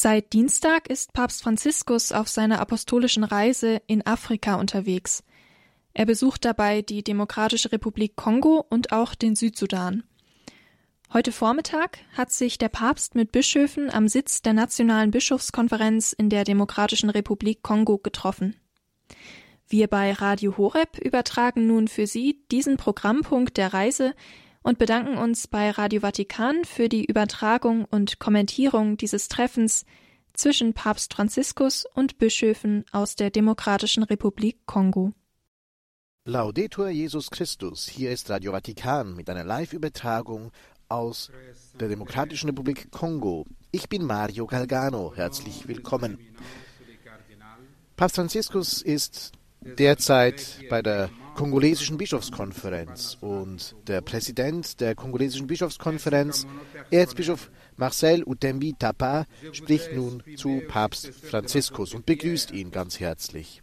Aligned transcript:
Seit 0.00 0.32
Dienstag 0.32 0.88
ist 0.88 1.12
Papst 1.12 1.42
Franziskus 1.42 2.12
auf 2.12 2.28
seiner 2.28 2.60
apostolischen 2.60 3.24
Reise 3.24 3.82
in 3.88 4.06
Afrika 4.06 4.54
unterwegs. 4.54 5.24
Er 5.92 6.06
besucht 6.06 6.44
dabei 6.44 6.82
die 6.82 7.02
Demokratische 7.02 7.72
Republik 7.72 8.14
Kongo 8.14 8.64
und 8.70 8.92
auch 8.92 9.16
den 9.16 9.34
Südsudan. 9.34 10.04
Heute 11.12 11.32
Vormittag 11.32 11.98
hat 12.16 12.30
sich 12.30 12.58
der 12.58 12.68
Papst 12.68 13.16
mit 13.16 13.32
Bischöfen 13.32 13.90
am 13.90 14.06
Sitz 14.06 14.40
der 14.40 14.52
Nationalen 14.52 15.10
Bischofskonferenz 15.10 16.12
in 16.12 16.30
der 16.30 16.44
Demokratischen 16.44 17.10
Republik 17.10 17.64
Kongo 17.64 17.98
getroffen. 17.98 18.54
Wir 19.66 19.88
bei 19.88 20.12
Radio 20.12 20.56
Horeb 20.56 20.96
übertragen 21.00 21.66
nun 21.66 21.88
für 21.88 22.06
Sie 22.06 22.44
diesen 22.52 22.76
Programmpunkt 22.76 23.56
der 23.56 23.74
Reise 23.74 24.14
und 24.68 24.76
bedanken 24.76 25.16
uns 25.16 25.46
bei 25.46 25.70
Radio 25.70 26.02
Vatikan 26.02 26.62
für 26.66 26.90
die 26.90 27.06
Übertragung 27.06 27.86
und 27.86 28.18
Kommentierung 28.18 28.98
dieses 28.98 29.28
Treffens 29.28 29.86
zwischen 30.34 30.74
Papst 30.74 31.14
Franziskus 31.14 31.86
und 31.94 32.18
Bischöfen 32.18 32.84
aus 32.92 33.16
der 33.16 33.30
Demokratischen 33.30 34.02
Republik 34.02 34.58
Kongo. 34.66 35.14
Laudetur 36.26 36.90
Jesus 36.90 37.30
Christus, 37.30 37.88
hier 37.88 38.10
ist 38.10 38.28
Radio 38.28 38.52
Vatikan 38.52 39.16
mit 39.16 39.30
einer 39.30 39.42
Live-Übertragung 39.42 40.52
aus 40.90 41.32
der 41.80 41.88
Demokratischen 41.88 42.50
Republik 42.50 42.90
Kongo. 42.90 43.46
Ich 43.70 43.88
bin 43.88 44.04
Mario 44.04 44.46
Galgano, 44.46 45.14
herzlich 45.16 45.66
willkommen. 45.66 46.18
Papst 47.96 48.16
Franziskus 48.16 48.82
ist 48.82 49.32
derzeit 49.76 50.60
bei 50.68 50.82
der 50.82 51.10
kongolesischen 51.34 51.98
Bischofskonferenz 51.98 53.16
und 53.20 53.76
der 53.86 54.00
Präsident 54.00 54.80
der 54.80 54.94
kongolesischen 54.94 55.46
Bischofskonferenz, 55.46 56.46
Erzbischof 56.90 57.50
Marcel 57.76 58.24
Utembi 58.24 58.74
Tapa, 58.76 59.24
spricht 59.52 59.94
nun 59.94 60.22
zu 60.36 60.62
Papst 60.66 61.12
Franziskus 61.14 61.94
und 61.94 62.06
begrüßt 62.06 62.50
ihn 62.50 62.72
ganz 62.72 62.98
herzlich. 62.98 63.62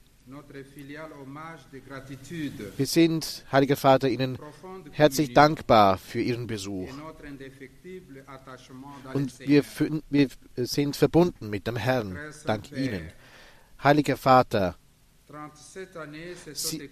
Wir 2.77 2.85
sind, 2.87 3.45
Heiliger 3.51 3.75
Vater, 3.75 4.09
Ihnen 4.09 4.39
herzlich 4.91 5.33
dankbar 5.33 5.97
für 5.97 6.21
Ihren 6.21 6.47
Besuch. 6.47 6.89
Und 9.13 9.39
wir, 9.39 9.63
wir 10.09 10.27
sind 10.55 10.95
verbunden 10.95 11.49
mit 11.49 11.67
dem 11.67 11.75
Herrn, 11.75 12.17
dank 12.45 12.71
Ihnen. 12.71 13.11
Heiliger 13.83 14.17
Vater, 14.17 14.75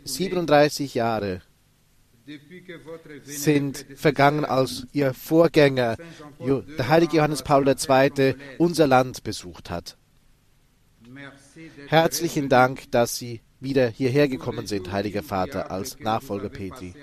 37 0.03 0.93
Jahre 0.95 1.41
sind 3.23 3.85
vergangen, 3.95 4.45
als 4.45 4.87
Ihr 4.93 5.13
Vorgänger, 5.13 5.97
der 6.39 6.87
heilige 6.87 7.17
Johannes 7.17 7.43
Paul 7.43 7.67
II., 7.67 8.35
unser 8.57 8.87
Land 8.87 9.23
besucht 9.23 9.69
hat. 9.69 9.97
Herzlichen 11.87 12.49
Dank, 12.49 12.89
dass 12.91 13.17
Sie 13.17 13.41
wieder 13.59 13.87
hierher 13.87 14.27
gekommen 14.27 14.67
sind, 14.67 14.91
heiliger 14.91 15.23
Vater, 15.23 15.69
als 15.71 15.99
Nachfolger 15.99 16.49
Petri, 16.49 16.93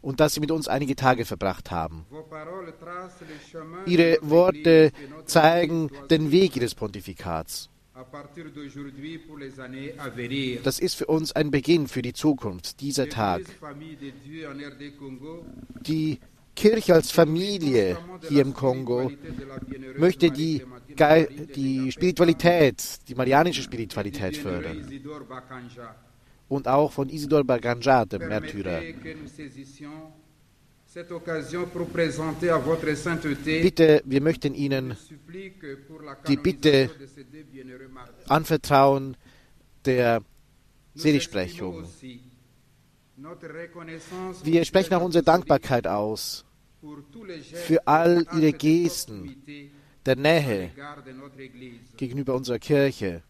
und 0.00 0.20
dass 0.20 0.34
Sie 0.34 0.40
mit 0.40 0.50
uns 0.50 0.68
einige 0.68 0.96
Tage 0.96 1.24
verbracht 1.24 1.70
haben. 1.70 2.06
Ihre 3.86 4.18
Worte 4.22 4.90
zeigen 5.26 5.90
den 6.10 6.30
Weg 6.30 6.56
Ihres 6.56 6.74
Pontifikats. 6.74 7.70
Das 10.64 10.78
ist 10.80 10.94
für 10.94 11.06
uns 11.06 11.32
ein 11.32 11.50
Beginn 11.50 11.86
für 11.86 12.02
die 12.02 12.12
Zukunft, 12.12 12.80
dieser 12.80 13.08
Tag. 13.08 13.42
Die 15.86 16.18
Kirche 16.56 16.94
als 16.94 17.10
Familie 17.12 17.96
hier 18.28 18.42
im 18.42 18.52
Kongo 18.52 19.12
möchte 19.96 20.30
die, 20.30 20.62
die 21.54 21.92
Spiritualität, 21.92 22.98
die 23.08 23.14
marianische 23.14 23.62
Spiritualität 23.62 24.36
fördern. 24.36 24.88
Und 26.48 26.68
auch 26.68 26.92
von 26.92 27.08
Isidor 27.08 27.44
Baganja, 27.44 28.04
dem 28.04 28.28
Märtyrer. 28.28 28.82
Bitte, 33.62 34.02
wir 34.04 34.20
möchten 34.20 34.54
Ihnen 34.54 34.96
die 36.28 36.36
Bitte 36.36 36.90
anvertrauen 38.28 39.16
der 39.84 40.22
Seligsprechung. 40.94 41.84
Wir 44.44 44.64
sprechen 44.64 44.94
auch 44.94 45.02
unsere 45.02 45.24
Dankbarkeit 45.24 45.88
aus 45.88 46.44
für 47.66 47.84
all 47.86 48.24
Ihre 48.32 48.52
Gesten 48.52 49.42
der 50.06 50.16
Nähe 50.16 50.70
gegenüber 51.96 52.34
unserer 52.34 52.60
Kirche. 52.60 53.22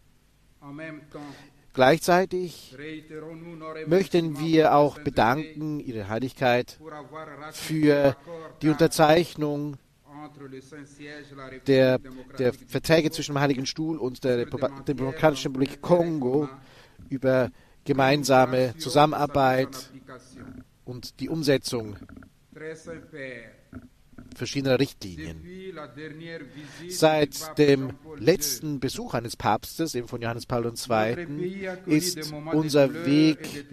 Gleichzeitig 1.75 2.77
möchten 3.87 4.39
wir 4.39 4.75
auch 4.75 5.01
bedanken, 5.01 5.81
Ihre 5.81 6.09
Heiligkeit, 6.09 6.79
für 7.51 8.17
die 8.63 8.69
Unterzeichnung 8.69 9.77
der, 11.67 11.99
der 12.39 12.53
Verträge 12.53 13.11
zwischen 13.11 13.35
dem 13.35 13.41
Heiligen 13.41 13.67
Stuhl 13.67 13.99
und 13.99 14.23
der 14.23 14.47
Demokratischen 14.47 15.49
Republik 15.49 15.83
Kongo 15.83 16.49
über 17.09 17.51
gemeinsame 17.85 18.77
Zusammenarbeit 18.79 19.91
und 20.85 21.19
die 21.19 21.29
Umsetzung 21.29 21.97
verschiedener 24.35 24.79
Richtlinien. 24.79 25.43
Seit 26.89 27.59
dem 27.59 27.95
letzten 28.19 28.81
Besuch 28.81 29.15
eines 29.15 29.37
Papstes, 29.37 29.95
eben 29.95 30.09
von 30.09 30.21
Johannes 30.21 30.47
Paul 30.47 30.67
II., 30.67 31.79
ist 31.87 32.33
unser 32.53 33.07
Weg 33.07 33.67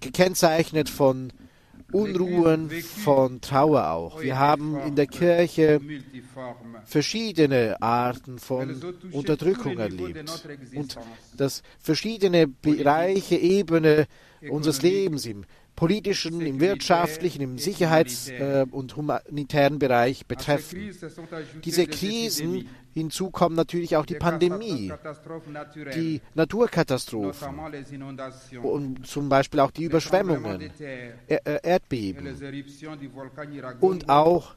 gekennzeichnet 0.00 0.88
von 0.88 1.32
Unruhen, 1.92 2.70
von 2.70 3.40
Trauer 3.40 3.90
auch. 3.90 4.20
Wir 4.20 4.38
haben 4.38 4.76
in 4.80 4.96
der 4.96 5.06
Kirche 5.06 5.80
verschiedene 6.84 7.80
Arten 7.80 8.38
von 8.38 8.82
Unterdrückung 9.12 9.78
erlebt 9.78 10.48
und 10.74 10.98
dass 11.36 11.62
verschiedene 11.78 12.48
Bereiche, 12.48 13.36
Ebene 13.36 14.06
unseres 14.50 14.82
Lebens 14.82 15.26
im 15.26 15.44
politischen, 15.76 16.40
im 16.40 16.58
wirtschaftlichen, 16.58 17.42
im 17.42 17.58
Sicherheits- 17.58 18.30
äh, 18.30 18.66
und 18.70 18.96
humanitären 18.96 19.78
Bereich 19.78 20.26
betreffen. 20.26 20.90
Diese 21.64 21.86
Krisen, 21.86 22.68
hinzu 22.92 23.30
kommen 23.30 23.54
natürlich 23.54 23.94
auch 23.96 24.06
die 24.06 24.14
Pandemie, 24.14 24.90
die 25.94 26.22
Naturkatastrophen 26.34 27.60
und 28.62 29.06
zum 29.06 29.28
Beispiel 29.28 29.60
auch 29.60 29.70
die 29.70 29.84
Überschwemmungen, 29.84 30.70
er 31.28 31.46
äh, 31.46 31.60
Erdbeben 31.62 32.34
und 33.80 34.08
auch 34.08 34.54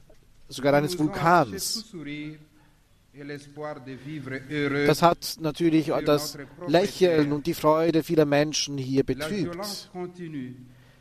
sogar 0.48 0.74
eines 0.74 0.98
Vulkans. 0.98 1.84
Das 4.86 5.02
hat 5.02 5.36
natürlich 5.40 5.92
das 6.06 6.38
Lächeln 6.66 7.32
und 7.32 7.46
die 7.46 7.54
Freude 7.54 8.02
vieler 8.02 8.24
Menschen 8.24 8.78
hier 8.78 9.04
betrübt. 9.04 9.90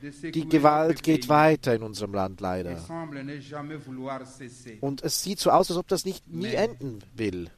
Die 0.01 0.47
Gewalt 0.47 1.03
geht 1.03 1.27
weiter 1.29 1.75
in 1.75 1.83
unserem 1.83 2.13
Land 2.13 2.41
leider. 2.41 2.77
Und 4.81 5.03
es 5.03 5.23
sieht 5.23 5.39
so 5.39 5.49
aus, 5.49 5.69
als 5.69 5.77
ob 5.77 5.87
das 5.87 6.05
nicht 6.05 6.27
nie 6.27 6.53
enden 6.53 6.99
will. 7.15 7.49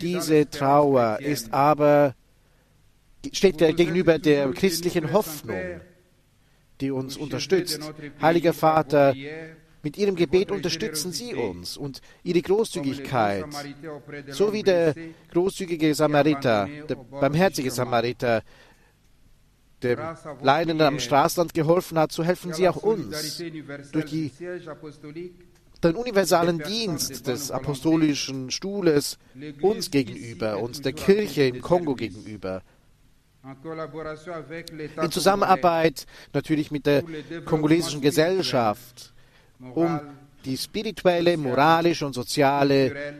Diese 0.00 0.48
Trauer 0.48 1.18
ist 1.20 1.52
aber 1.52 2.14
steht 3.32 3.58
gegenüber 3.58 4.18
der 4.18 4.50
christlichen 4.52 5.12
Hoffnung, 5.12 5.80
die 6.80 6.90
uns 6.90 7.16
unterstützt. 7.16 7.80
Heiliger 8.20 8.52
Vater, 8.52 9.14
mit 9.84 9.98
Ihrem 9.98 10.14
Gebet 10.14 10.50
unterstützen 10.50 11.12
Sie 11.12 11.34
uns 11.34 11.76
und 11.76 12.00
Ihre 12.22 12.40
Großzügigkeit, 12.40 13.46
so 14.28 14.52
wie 14.52 14.62
der 14.62 14.94
großzügige 15.32 15.94
Samariter, 15.94 16.68
der 16.88 16.94
barmherzige 16.94 17.70
Samariter, 17.70 18.42
dem 19.82 19.98
Leidenden 20.40 20.86
am 20.86 20.98
Straßenland 20.98 21.54
geholfen 21.54 21.98
hat, 21.98 22.12
so 22.12 22.24
helfen 22.24 22.52
Sie 22.52 22.68
auch 22.68 22.76
uns 22.76 23.42
durch 23.92 24.04
die, 24.06 24.32
den 25.82 25.96
universalen 25.96 26.58
Dienst 26.58 27.26
des 27.26 27.50
apostolischen 27.50 28.50
Stuhles 28.50 29.18
uns 29.60 29.90
gegenüber 29.90 30.58
und 30.58 30.84
der 30.84 30.92
Kirche 30.92 31.44
im 31.44 31.60
Kongo 31.60 31.94
gegenüber. 31.94 32.62
In 35.02 35.10
Zusammenarbeit 35.10 36.06
natürlich 36.32 36.70
mit 36.70 36.86
der 36.86 37.02
kongolesischen 37.44 38.00
Gesellschaft, 38.00 39.12
um 39.58 40.00
die 40.44 40.56
spirituelle, 40.56 41.36
moralische 41.36 42.06
und 42.06 42.12
soziale 42.12 43.14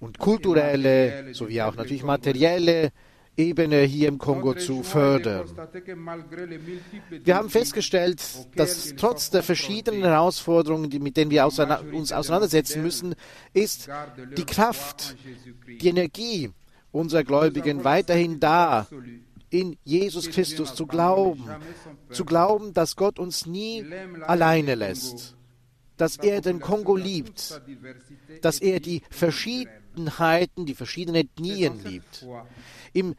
und 0.00 0.18
kulturelle 0.18 1.34
sowie 1.34 1.60
auch 1.62 1.74
natürlich 1.74 2.04
materielle 2.04 2.90
Ebene 3.36 3.82
hier 3.82 4.08
im 4.08 4.18
Kongo 4.18 4.54
zu 4.54 4.82
fördern. 4.82 5.46
Wir 7.24 7.36
haben 7.36 7.50
festgestellt, 7.50 8.22
dass 8.54 8.94
trotz 8.96 9.30
der 9.30 9.42
verschiedenen 9.42 10.04
Herausforderungen, 10.04 10.90
mit 11.02 11.16
denen 11.16 11.30
wir 11.30 11.44
uns 11.44 12.12
auseinandersetzen 12.12 12.82
müssen, 12.82 13.14
ist 13.52 13.88
die 14.36 14.44
Kraft, 14.44 15.16
die 15.66 15.88
Energie 15.88 16.50
unserer 16.92 17.24
Gläubigen 17.24 17.84
weiterhin 17.84 18.40
da, 18.40 18.86
in 19.50 19.76
Jesus 19.84 20.30
Christus 20.30 20.74
zu 20.74 20.86
glauben, 20.86 21.48
zu 22.10 22.24
glauben, 22.24 22.72
dass 22.74 22.96
Gott 22.96 23.18
uns 23.18 23.46
nie 23.46 23.84
alleine 24.22 24.74
lässt, 24.74 25.36
dass 25.96 26.16
er 26.16 26.40
den 26.40 26.60
Kongo 26.60 26.96
liebt, 26.96 27.60
dass 28.42 28.58
er 28.60 28.80
die 28.80 29.02
Verschiedenheiten, 29.08 30.66
die 30.66 30.74
verschiedenen 30.74 31.22
Ethnien 31.22 31.82
liebt. 31.84 32.26
Im, 32.96 33.14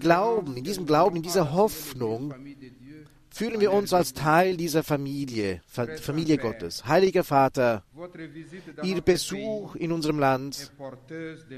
Glauben, 0.00 0.56
in 0.56 0.64
diesem 0.64 0.86
Glauben, 0.86 1.16
in 1.16 1.22
dieser 1.22 1.52
Hoffnung 1.52 2.34
fühlen 3.30 3.60
wir 3.60 3.72
uns 3.72 3.92
als 3.92 4.12
Teil 4.12 4.56
dieser 4.56 4.82
Familie, 4.82 5.62
Familie 6.00 6.38
Gottes. 6.38 6.84
Heiliger 6.86 7.22
Vater, 7.22 7.84
Ihr 8.82 9.00
Besuch 9.00 9.76
in 9.76 9.92
unserem 9.92 10.18
Land 10.18 10.72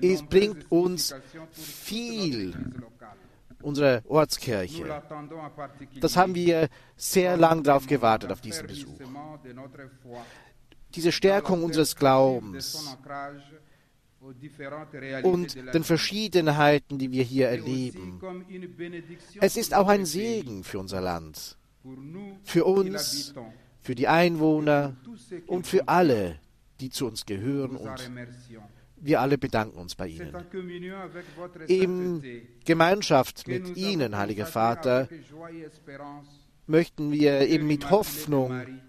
ist, 0.01 0.29
bringt 0.29 0.71
uns 0.71 1.15
viel 1.53 2.55
unsere 3.63 4.03
Ortskirche. 4.07 5.03
Das 6.01 6.17
haben 6.17 6.35
wir 6.35 6.69
sehr 6.97 7.37
lang 7.37 7.63
darauf 7.63 7.87
gewartet, 7.87 8.33
auf 8.33 8.41
diesen 8.41 8.67
Besuch. 8.67 8.99
Diese 10.95 11.13
Stärkung 11.13 11.63
unseres 11.63 11.95
Glaubens 11.97 12.97
und 15.23 15.57
den 15.75 15.85
Verschiedenheiten, 15.85 16.99
die 16.99 17.11
wir 17.11 17.23
hier 17.23 17.49
erleben. 17.49 18.21
Es 19.41 19.57
ist 19.57 19.75
auch 19.75 19.89
ein 19.89 20.05
Segen 20.05 20.65
für 20.65 20.79
unser 20.79 21.01
Land, 21.01 21.57
für 22.45 22.65
uns, 22.65 23.35
für 23.81 23.95
die 23.95 24.09
Einwohner 24.09 24.97
und 25.47 25.67
für 25.67 25.89
alle, 25.89 26.39
die 26.81 26.91
zu 26.91 27.07
uns 27.07 27.25
gehören 27.25 27.77
und 27.77 28.11
wir 28.97 29.21
alle 29.21 29.39
bedanken 29.39 29.79
uns 29.79 29.95
bei 29.95 30.09
Ihnen. 30.09 30.35
In 31.67 32.47
Gemeinschaft 32.65 33.49
mit 33.49 33.77
Ihnen, 33.77 34.17
Heiliger 34.17 34.47
Vater, 34.47 35.09
möchten 36.67 37.11
wir 37.11 37.49
eben 37.49 37.67
mit 37.67 37.91
Hoffnung 37.91 38.83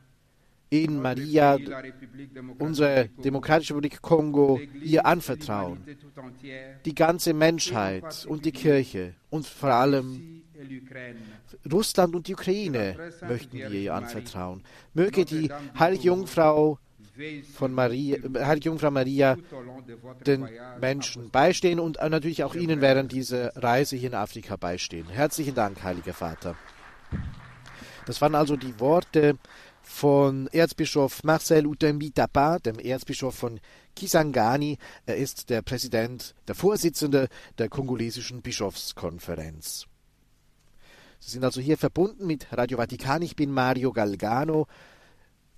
in 0.71 1.01
Maria, 1.01 1.57
unsere 2.57 3.09
Demokratische 3.23 3.73
Republik 3.73 4.01
Kongo, 4.01 4.59
ihr 4.81 5.05
anvertrauen. 5.05 5.83
Die 6.85 6.95
ganze 6.95 7.33
Menschheit 7.33 8.25
und 8.25 8.45
die 8.45 8.53
Kirche 8.53 9.13
und 9.29 9.45
vor 9.45 9.71
allem 9.71 10.43
Russland 11.71 12.15
und 12.15 12.27
die 12.27 12.33
Ukraine 12.33 12.95
möchten 13.27 13.57
wir 13.57 13.69
ihr 13.69 13.93
anvertrauen. 13.93 14.63
Möge 14.93 15.25
die 15.25 15.51
Heilige 15.77 16.03
Jungfrau 16.03 16.79
von 17.53 17.73
Maria, 17.73 18.17
Heilige 18.39 18.69
Jungfrau 18.69 18.91
Maria 18.91 19.37
den 20.25 20.47
Menschen 20.79 21.31
beistehen 21.31 21.81
und 21.81 21.97
natürlich 22.01 22.45
auch 22.45 22.55
Ihnen 22.55 22.79
während 22.79 23.11
dieser 23.11 23.53
Reise 23.57 23.97
hier 23.97 24.09
in 24.09 24.15
Afrika 24.15 24.55
beistehen. 24.55 25.09
Herzlichen 25.09 25.53
Dank, 25.53 25.83
Heiliger 25.83 26.13
Vater. 26.13 26.55
Das 28.05 28.21
waren 28.21 28.35
also 28.35 28.55
die 28.55 28.79
Worte 28.79 29.37
von 29.91 30.47
Erzbischof 30.47 31.23
Marcel 31.23 31.67
Utembi 31.67 32.11
Tapa, 32.11 32.57
dem 32.59 32.79
Erzbischof 32.79 33.35
von 33.35 33.59
Kisangani. 33.95 34.77
Er 35.05 35.17
ist 35.17 35.49
der 35.49 35.61
Präsident, 35.61 36.33
der 36.47 36.55
Vorsitzende 36.55 37.27
der 37.57 37.69
kongolesischen 37.69 38.41
Bischofskonferenz. 38.41 39.85
Sie 41.19 41.31
sind 41.31 41.43
also 41.43 41.61
hier 41.61 41.77
verbunden 41.77 42.25
mit 42.25 42.47
Radio 42.51 42.77
Vatikan. 42.77 43.21
Ich 43.21 43.35
bin 43.35 43.51
Mario 43.51 43.91
Galgano. 43.91 44.65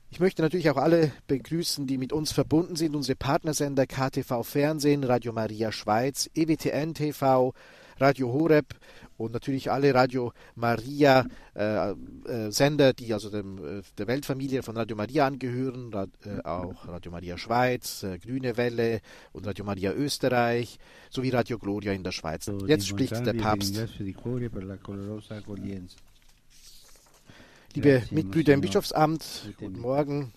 Ich 0.09 0.19
möchte 0.19 0.41
natürlich 0.41 0.69
auch 0.69 0.77
alle 0.77 1.12
begrüßen, 1.27 1.88
die 1.88 1.97
mit 1.97 2.12
uns 2.12 2.31
verbunden 2.31 2.75
sind. 2.75 2.95
Unsere 2.95 3.15
Partnersender 3.15 3.85
KTV 3.85 4.44
Fernsehen, 4.44 5.03
Radio 5.03 5.31
Maria 5.31 5.71
Schweiz, 5.71 6.30
EWTN 6.33 6.95
TV, 6.95 7.53
Radio 8.00 8.31
Horeb 8.31 8.75
und 9.18 9.34
natürlich 9.34 9.72
alle 9.72 9.94
Radio 9.94 10.34
Maria 10.56 11.25
äh, 11.56 11.92
äh, 11.92 12.51
Sender, 12.51 12.94
die 12.94 13.13
also 13.13 13.30
dem, 13.30 13.57
äh, 13.57 13.81
der 13.98 14.07
Weltfamilie 14.07 14.63
von 14.63 14.75
Radio 14.78 14.95
Maria 14.95 15.28
angehören, 15.28 15.94
Rad, 15.94 16.10
äh, 16.25 16.42
auch 16.44 16.88
Radio 16.88 17.12
Maria 17.12 17.38
Schweiz, 17.38 18.04
äh, 18.04 18.18
Grüne 18.18 18.57
Welle 18.57 19.01
und 19.31 19.45
Radio 19.45 19.66
Maria 19.66 19.94
Österreich 19.94 20.80
sowie 21.10 21.30
Radio 21.30 21.57
Gloria 21.60 21.94
in 21.94 22.04
der 22.04 22.12
Schweiz. 22.12 22.50
Jetzt 22.68 22.88
spricht 22.88 23.25
der 23.25 23.34
Papst. 23.34 23.81
Liebe 27.75 28.04
Mitbrüder 28.12 28.54
im 28.54 28.62
Bischofsamt, 28.62 29.54
guten 29.57 29.80
Morgen. 29.80 30.31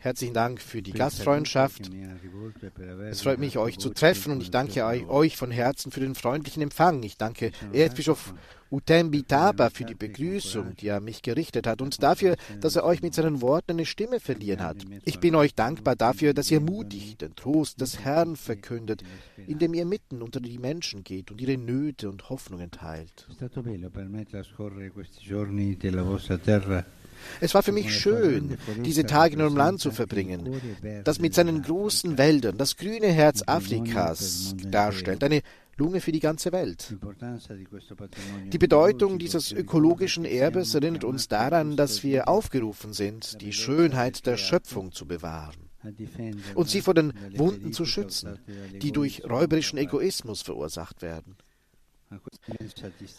Herzlichen 0.00 0.34
Dank 0.34 0.60
für 0.60 0.80
die 0.80 0.92
Gastfreundschaft. 0.92 1.90
Es 3.10 3.22
freut 3.22 3.40
mich, 3.40 3.58
euch 3.58 3.78
zu 3.78 3.90
treffen 3.90 4.32
und 4.32 4.42
ich 4.42 4.52
danke 4.52 4.84
euch 5.08 5.36
von 5.36 5.50
Herzen 5.50 5.90
für 5.90 5.98
den 5.98 6.14
freundlichen 6.14 6.62
Empfang. 6.62 7.02
Ich 7.02 7.16
danke 7.16 7.50
Erzbischof 7.72 8.32
Utembi 8.70 9.24
Taba 9.24 9.70
für 9.70 9.84
die 9.84 9.96
Begrüßung, 9.96 10.76
die 10.76 10.88
er 10.88 11.00
mich 11.00 11.22
gerichtet 11.22 11.66
hat 11.66 11.82
und 11.82 12.00
dafür, 12.00 12.36
dass 12.60 12.76
er 12.76 12.84
euch 12.84 13.02
mit 13.02 13.14
seinen 13.14 13.40
Worten 13.40 13.72
eine 13.72 13.86
Stimme 13.86 14.20
verliehen 14.20 14.60
hat. 14.62 14.84
Ich 15.04 15.18
bin 15.18 15.34
euch 15.34 15.54
dankbar 15.54 15.96
dafür, 15.96 16.32
dass 16.32 16.50
ihr 16.50 16.60
mutig 16.60 17.16
den 17.16 17.34
Trost 17.34 17.80
des 17.80 17.98
Herrn 17.98 18.36
verkündet, 18.36 19.02
indem 19.48 19.74
ihr 19.74 19.86
mitten 19.86 20.22
unter 20.22 20.38
die 20.38 20.58
Menschen 20.58 21.02
geht 21.02 21.32
und 21.32 21.40
ihre 21.40 21.56
Nöte 21.56 22.08
und 22.08 22.28
Hoffnungen 22.28 22.70
teilt. 22.70 23.26
Es 27.40 27.54
war 27.54 27.62
für 27.62 27.72
mich 27.72 27.94
schön, 27.94 28.58
diese 28.84 29.04
Tage 29.04 29.34
in 29.34 29.40
eurem 29.40 29.56
Land 29.56 29.80
zu 29.80 29.90
verbringen, 29.90 30.60
das 31.04 31.20
mit 31.20 31.34
seinen 31.34 31.62
großen 31.62 32.18
Wäldern 32.18 32.58
das 32.58 32.76
grüne 32.76 33.08
Herz 33.08 33.42
Afrikas 33.46 34.54
darstellt, 34.70 35.22
eine 35.24 35.42
Lunge 35.76 36.00
für 36.00 36.12
die 36.12 36.20
ganze 36.20 36.50
Welt. 36.50 36.96
Die 38.46 38.58
Bedeutung 38.58 39.18
dieses 39.18 39.52
ökologischen 39.52 40.24
Erbes 40.24 40.74
erinnert 40.74 41.04
uns 41.04 41.28
daran, 41.28 41.76
dass 41.76 42.02
wir 42.02 42.28
aufgerufen 42.28 42.92
sind, 42.92 43.40
die 43.40 43.52
Schönheit 43.52 44.26
der 44.26 44.36
Schöpfung 44.36 44.90
zu 44.90 45.06
bewahren 45.06 45.68
und 46.54 46.68
sie 46.68 46.80
vor 46.80 46.94
den 46.94 47.12
Wunden 47.36 47.72
zu 47.72 47.84
schützen, 47.84 48.40
die 48.82 48.90
durch 48.90 49.22
räuberischen 49.24 49.78
Egoismus 49.78 50.42
verursacht 50.42 51.00
werden. 51.00 51.36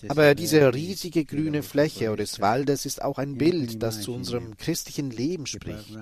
Aber 0.07 0.35
diese 0.35 0.73
riesige 0.73 1.25
grüne 1.25 1.63
Fläche 1.63 2.15
des 2.15 2.39
Waldes 2.39 2.85
ist 2.85 3.01
auch 3.01 3.17
ein 3.17 3.37
Bild, 3.37 3.81
das 3.83 4.01
zu 4.01 4.13
unserem 4.13 4.57
christlichen 4.57 5.11
Leben 5.11 5.45
spricht. 5.45 5.97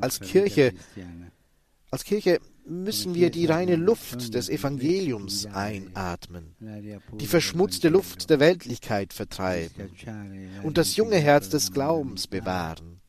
Als 0.00 0.20
Kirche, 0.20 0.72
als 1.90 2.04
Kirche 2.04 2.40
müssen 2.66 3.14
wir 3.14 3.30
die 3.30 3.46
reine 3.46 3.76
Luft 3.76 4.34
des 4.34 4.48
Evangeliums 4.48 5.46
einatmen, 5.46 6.54
die 7.18 7.26
verschmutzte 7.26 7.88
Luft 7.88 8.28
der 8.30 8.40
Weltlichkeit 8.40 9.12
vertreiben 9.12 9.90
und 10.62 10.78
das 10.78 10.96
junge 10.96 11.16
Herz 11.16 11.48
des 11.48 11.72
Glaubens 11.72 12.26
bewahren. 12.26 13.00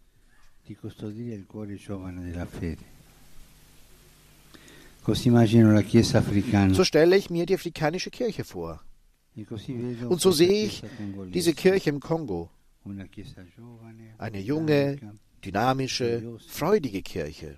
So 6.71 6.83
stelle 6.83 7.17
ich 7.17 7.29
mir 7.29 7.45
die 7.45 7.55
afrikanische 7.55 8.11
Kirche 8.11 8.43
vor. 8.43 8.81
Und 10.07 10.21
so 10.21 10.31
sehe 10.31 10.65
ich 10.65 10.83
diese 11.33 11.53
Kirche 11.53 11.89
im 11.89 11.99
Kongo. 11.99 12.49
Eine 14.17 14.39
junge, 14.39 14.99
dynamische, 15.43 16.37
freudige 16.47 17.01
Kirche, 17.01 17.57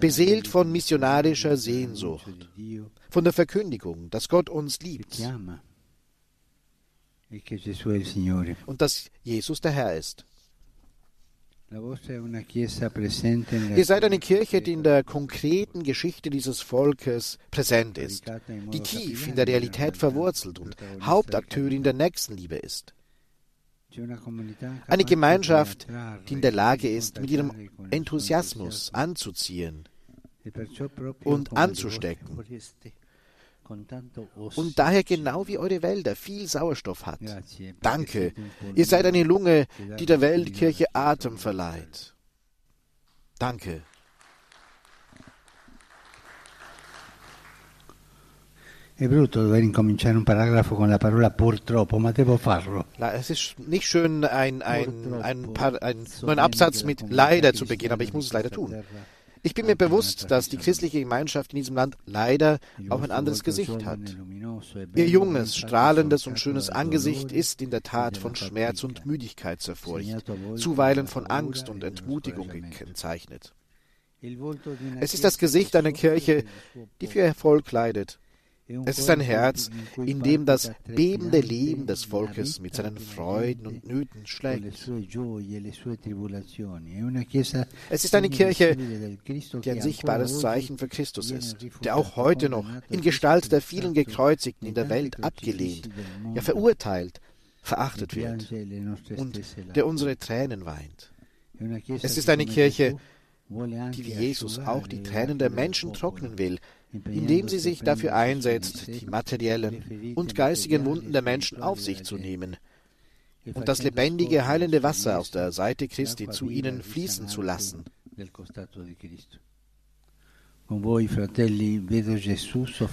beseelt 0.00 0.48
von 0.48 0.70
missionarischer 0.70 1.56
Sehnsucht, 1.56 2.48
von 3.10 3.24
der 3.24 3.32
Verkündigung, 3.32 4.10
dass 4.10 4.28
Gott 4.28 4.48
uns 4.48 4.80
liebt 4.80 5.20
und 8.66 8.80
dass 8.82 9.10
Jesus 9.22 9.60
der 9.60 9.72
Herr 9.72 9.96
ist. 9.96 10.24
Ihr 11.68 11.98
seid 13.84 14.04
eine 14.04 14.20
Kirche, 14.20 14.62
die 14.62 14.72
in 14.72 14.84
der 14.84 15.02
konkreten 15.02 15.82
Geschichte 15.82 16.30
dieses 16.30 16.60
Volkes 16.60 17.38
präsent 17.50 17.98
ist, 17.98 18.30
die 18.72 18.80
tief 18.80 19.26
in 19.26 19.34
der 19.34 19.48
Realität 19.48 19.96
verwurzelt 19.96 20.60
und 20.60 20.76
Hauptakteurin 21.00 21.82
der 21.82 21.92
Nächstenliebe 21.92 22.56
ist. 22.56 22.94
Eine 24.86 25.04
Gemeinschaft, 25.04 25.88
die 26.28 26.34
in 26.34 26.40
der 26.40 26.52
Lage 26.52 26.88
ist, 26.88 27.20
mit 27.20 27.30
ihrem 27.30 27.68
Enthusiasmus 27.90 28.94
anzuziehen 28.94 29.88
und 31.24 31.56
anzustecken 31.56 32.38
und 34.56 34.78
daher 34.78 35.02
genau 35.02 35.46
wie 35.46 35.58
eure 35.58 35.82
Wälder 35.82 36.16
viel 36.16 36.46
Sauerstoff 36.46 37.06
hat. 37.06 37.20
Danke, 37.82 38.32
ihr 38.74 38.86
seid 38.86 39.06
eine 39.06 39.22
Lunge, 39.22 39.66
die 39.98 40.06
der 40.06 40.20
Weltkirche 40.20 40.86
Atem 40.94 41.38
verleiht. 41.38 42.14
Danke. 43.38 43.82
Es 53.12 53.28
ist 53.28 53.58
nicht 53.58 53.84
schön, 53.86 54.24
ein, 54.24 54.62
ein, 54.62 55.12
ein, 55.22 55.54
ein, 55.54 56.06
einen 56.26 56.38
Absatz 56.38 56.82
mit 56.82 57.04
leider 57.10 57.52
zu 57.52 57.66
beginnen, 57.66 57.92
aber 57.92 58.04
ich 58.04 58.14
muss 58.14 58.26
es 58.26 58.32
leider 58.32 58.50
tun. 58.50 58.74
Ich 59.46 59.54
bin 59.54 59.66
mir 59.66 59.76
bewusst, 59.76 60.28
dass 60.32 60.48
die 60.48 60.56
christliche 60.56 60.98
Gemeinschaft 60.98 61.52
in 61.52 61.58
diesem 61.58 61.76
Land 61.76 61.96
leider 62.04 62.58
auch 62.88 63.00
ein 63.02 63.12
anderes 63.12 63.44
Gesicht 63.44 63.84
hat. 63.84 64.00
Ihr 64.96 65.06
junges, 65.06 65.56
strahlendes 65.56 66.26
und 66.26 66.40
schönes 66.40 66.68
Angesicht 66.68 67.30
ist 67.30 67.62
in 67.62 67.70
der 67.70 67.84
Tat 67.84 68.16
von 68.16 68.34
Schmerz 68.34 68.82
und 68.82 69.06
Müdigkeit 69.06 69.62
zerfurcht, 69.62 70.24
zuweilen 70.56 71.06
von 71.06 71.28
Angst 71.28 71.68
und 71.68 71.84
Entmutigung 71.84 72.48
gekennzeichnet. 72.48 73.54
Es 74.98 75.14
ist 75.14 75.22
das 75.22 75.38
Gesicht 75.38 75.76
einer 75.76 75.92
Kirche, 75.92 76.44
die 77.00 77.06
für 77.06 77.20
Erfolg 77.20 77.70
leidet 77.70 78.18
es 78.68 78.98
ist 78.98 79.10
ein 79.10 79.20
Herz, 79.20 79.70
in 79.96 80.22
dem 80.22 80.44
das 80.44 80.72
bebende 80.84 81.40
Leben 81.40 81.86
des 81.86 82.04
Volkes 82.04 82.60
mit 82.60 82.74
seinen 82.74 82.98
Freuden 82.98 83.66
und 83.66 83.86
Nöten 83.86 84.26
schlägt. 84.26 84.88
Es 87.90 88.04
ist 88.04 88.14
eine 88.14 88.28
Kirche, 88.28 88.76
die 88.76 89.70
ein 89.70 89.80
sichtbares 89.80 90.40
Zeichen 90.40 90.78
für 90.78 90.88
Christus 90.88 91.30
ist, 91.30 91.56
der 91.84 91.96
auch 91.96 92.16
heute 92.16 92.48
noch 92.48 92.66
in 92.90 93.02
Gestalt 93.02 93.52
der 93.52 93.60
vielen 93.60 93.94
Gekreuzigten 93.94 94.66
in 94.66 94.74
der 94.74 94.88
Welt 94.88 95.22
abgelehnt, 95.22 95.88
ja 96.34 96.42
verurteilt, 96.42 97.20
verachtet 97.62 98.16
wird 98.16 98.52
und 99.16 99.40
der 99.76 99.86
unsere 99.86 100.16
Tränen 100.16 100.64
weint. 100.64 101.12
Es 102.02 102.18
ist 102.18 102.28
eine 102.28 102.46
Kirche, 102.46 102.96
die 103.48 104.06
wie 104.06 104.12
Jesus 104.12 104.58
auch 104.58 104.88
die 104.88 105.04
Tränen 105.04 105.38
der 105.38 105.50
Menschen 105.50 105.92
trocknen 105.92 106.36
will, 106.38 106.58
indem 107.04 107.48
sie 107.48 107.58
sich 107.58 107.80
dafür 107.80 108.14
einsetzt, 108.14 108.86
die 108.86 109.06
materiellen 109.06 110.14
und 110.14 110.34
geistigen 110.34 110.84
Wunden 110.84 111.12
der 111.12 111.22
Menschen 111.22 111.62
auf 111.62 111.80
sich 111.80 112.04
zu 112.04 112.16
nehmen 112.16 112.56
und 113.54 113.68
das 113.68 113.82
lebendige, 113.82 114.46
heilende 114.46 114.82
Wasser 114.82 115.18
aus 115.18 115.30
der 115.30 115.52
Seite 115.52 115.88
Christi 115.88 116.28
zu 116.28 116.50
ihnen 116.50 116.82
fließen 116.82 117.28
zu 117.28 117.42
lassen. 117.42 117.84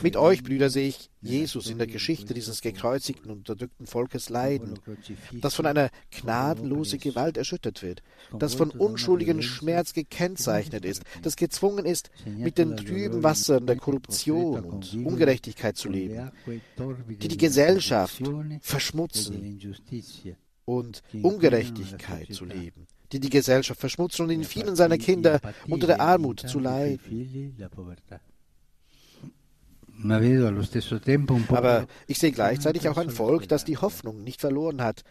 Mit 0.04 0.16
euch, 0.16 0.44
Brüder, 0.44 0.70
sehe 0.70 0.88
ich 0.90 1.10
Jesus 1.22 1.70
in 1.70 1.78
der 1.80 1.88
Geschichte 1.88 2.34
dieses 2.36 2.62
gekreuzigten 2.62 3.32
und 3.32 3.38
unterdrückten 3.40 3.88
Volkes 3.88 4.30
leiden, 4.30 4.80
das 5.42 5.56
von 5.56 5.66
einer 5.66 5.90
gnadenlosen 6.12 7.00
Gewalt 7.00 7.38
erschüttert 7.38 7.82
wird, 7.82 8.04
das 8.38 8.54
von 8.54 8.70
unschuldigen 8.70 9.42
Schmerz 9.42 9.94
gekennzeichnet 9.94 10.86
ist, 10.86 11.04
das 11.24 11.36
gezwungen 11.36 11.86
ist, 11.86 12.12
mit 12.26 12.60
den 12.60 12.78
trüben 12.78 13.24
Wassern 13.24 13.66
der 13.66 13.78
Korruption 13.78 14.66
und 14.66 14.94
Ungerechtigkeit 14.94 15.76
zu 15.76 15.90
leben, 15.90 16.32
die 17.08 17.28
die 17.28 17.38
Gesellschaft 17.38 18.22
verschmutzen 18.62 19.60
und 20.66 21.02
Ungerechtigkeit 21.22 22.32
zu 22.32 22.46
leben 22.46 22.88
die 23.14 23.20
die 23.20 23.30
Gesellschaft 23.30 23.80
verschmutzen 23.80 24.26
und 24.26 24.32
in 24.32 24.44
vielen 24.44 24.76
seiner 24.76 24.98
Kinder 24.98 25.40
unter 25.68 25.88
der 25.88 26.02
Armut 26.02 26.40
zu 26.42 26.60
leiden. 26.60 27.56
Aber 31.50 31.88
ich 32.08 32.20
sehe 32.20 32.32
gleichzeitig 32.32 32.90
auch 32.90 32.98
ein 32.98 33.12
Volk, 33.12 33.48
das 33.48 33.64
die 33.64 33.78
Hoffnung 33.78 34.24
nicht 34.24 34.42
verloren 34.42 34.82
hat, 34.82 35.04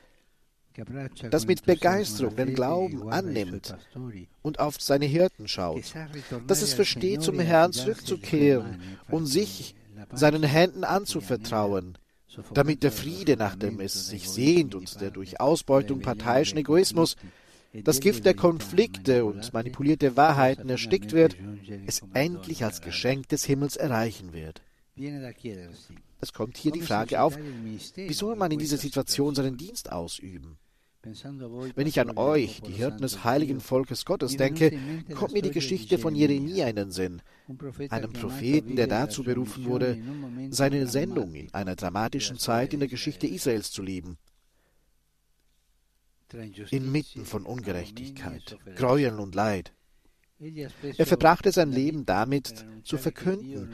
das 1.30 1.46
mit 1.46 1.64
Begeisterung 1.64 2.34
den 2.34 2.54
Glauben 2.54 3.08
annimmt 3.10 3.76
und 4.42 4.58
auf 4.58 4.80
seine 4.80 5.04
Hirten 5.04 5.46
schaut, 5.46 5.94
dass 6.46 6.62
es 6.62 6.74
versteht, 6.74 7.22
zum 7.22 7.38
Herrn 7.38 7.72
zurückzukehren 7.72 8.80
und 9.08 9.26
sich 9.26 9.74
seinen 10.12 10.42
Händen 10.42 10.84
anzuvertrauen, 10.84 11.98
damit 12.54 12.82
der 12.82 12.92
Friede, 12.92 13.36
nach 13.36 13.54
dem 13.54 13.80
es 13.80 14.08
sich 14.08 14.28
sehnt 14.28 14.74
und 14.74 15.00
der 15.00 15.10
durch 15.10 15.40
Ausbeutung 15.40 16.00
parteiischen 16.00 16.58
Egoismus 16.58 17.16
das 17.72 18.00
Gift 18.00 18.24
der 18.24 18.34
Konflikte 18.34 19.24
und 19.24 19.52
manipulierte 19.52 20.16
Wahrheiten 20.16 20.68
erstickt 20.68 21.12
wird, 21.12 21.36
es 21.86 22.02
endlich 22.12 22.64
als 22.64 22.82
Geschenk 22.82 23.28
des 23.28 23.44
Himmels 23.44 23.76
erreichen 23.76 24.32
wird. 24.32 24.62
Es 26.20 26.32
kommt 26.32 26.56
hier 26.58 26.72
die 26.72 26.82
Frage 26.82 27.22
auf, 27.22 27.38
wie 27.94 28.12
soll 28.12 28.36
man 28.36 28.50
in 28.50 28.58
dieser 28.58 28.76
Situation 28.76 29.34
seinen 29.34 29.56
Dienst 29.56 29.90
ausüben? 29.90 30.58
Wenn 31.74 31.88
ich 31.88 31.98
an 31.98 32.16
euch, 32.16 32.60
die 32.60 32.72
Hirten 32.72 33.02
des 33.02 33.24
heiligen 33.24 33.60
Volkes 33.60 34.04
Gottes, 34.04 34.36
denke, 34.36 34.78
kommt 35.14 35.32
mir 35.32 35.42
die 35.42 35.50
Geschichte 35.50 35.98
von 35.98 36.14
Jeremia 36.14 36.68
in 36.68 36.76
den 36.76 36.90
Sinn, 36.92 37.22
einem 37.88 38.12
Propheten, 38.12 38.76
der 38.76 38.86
dazu 38.86 39.24
berufen 39.24 39.64
wurde, 39.64 39.98
seine 40.50 40.86
Sendung 40.86 41.34
in 41.34 41.52
einer 41.54 41.74
dramatischen 41.74 42.38
Zeit 42.38 42.72
in 42.72 42.78
der 42.78 42.88
Geschichte 42.88 43.26
Israels 43.26 43.72
zu 43.72 43.82
leben 43.82 44.16
inmitten 46.70 47.24
von 47.24 47.44
Ungerechtigkeit, 47.44 48.58
Gräueln 48.76 49.18
und 49.18 49.34
Leid. 49.34 49.72
Er 50.98 51.06
verbrachte 51.06 51.52
sein 51.52 51.70
Leben 51.70 52.04
damit, 52.04 52.64
zu 52.82 52.98
verkünden, 52.98 53.72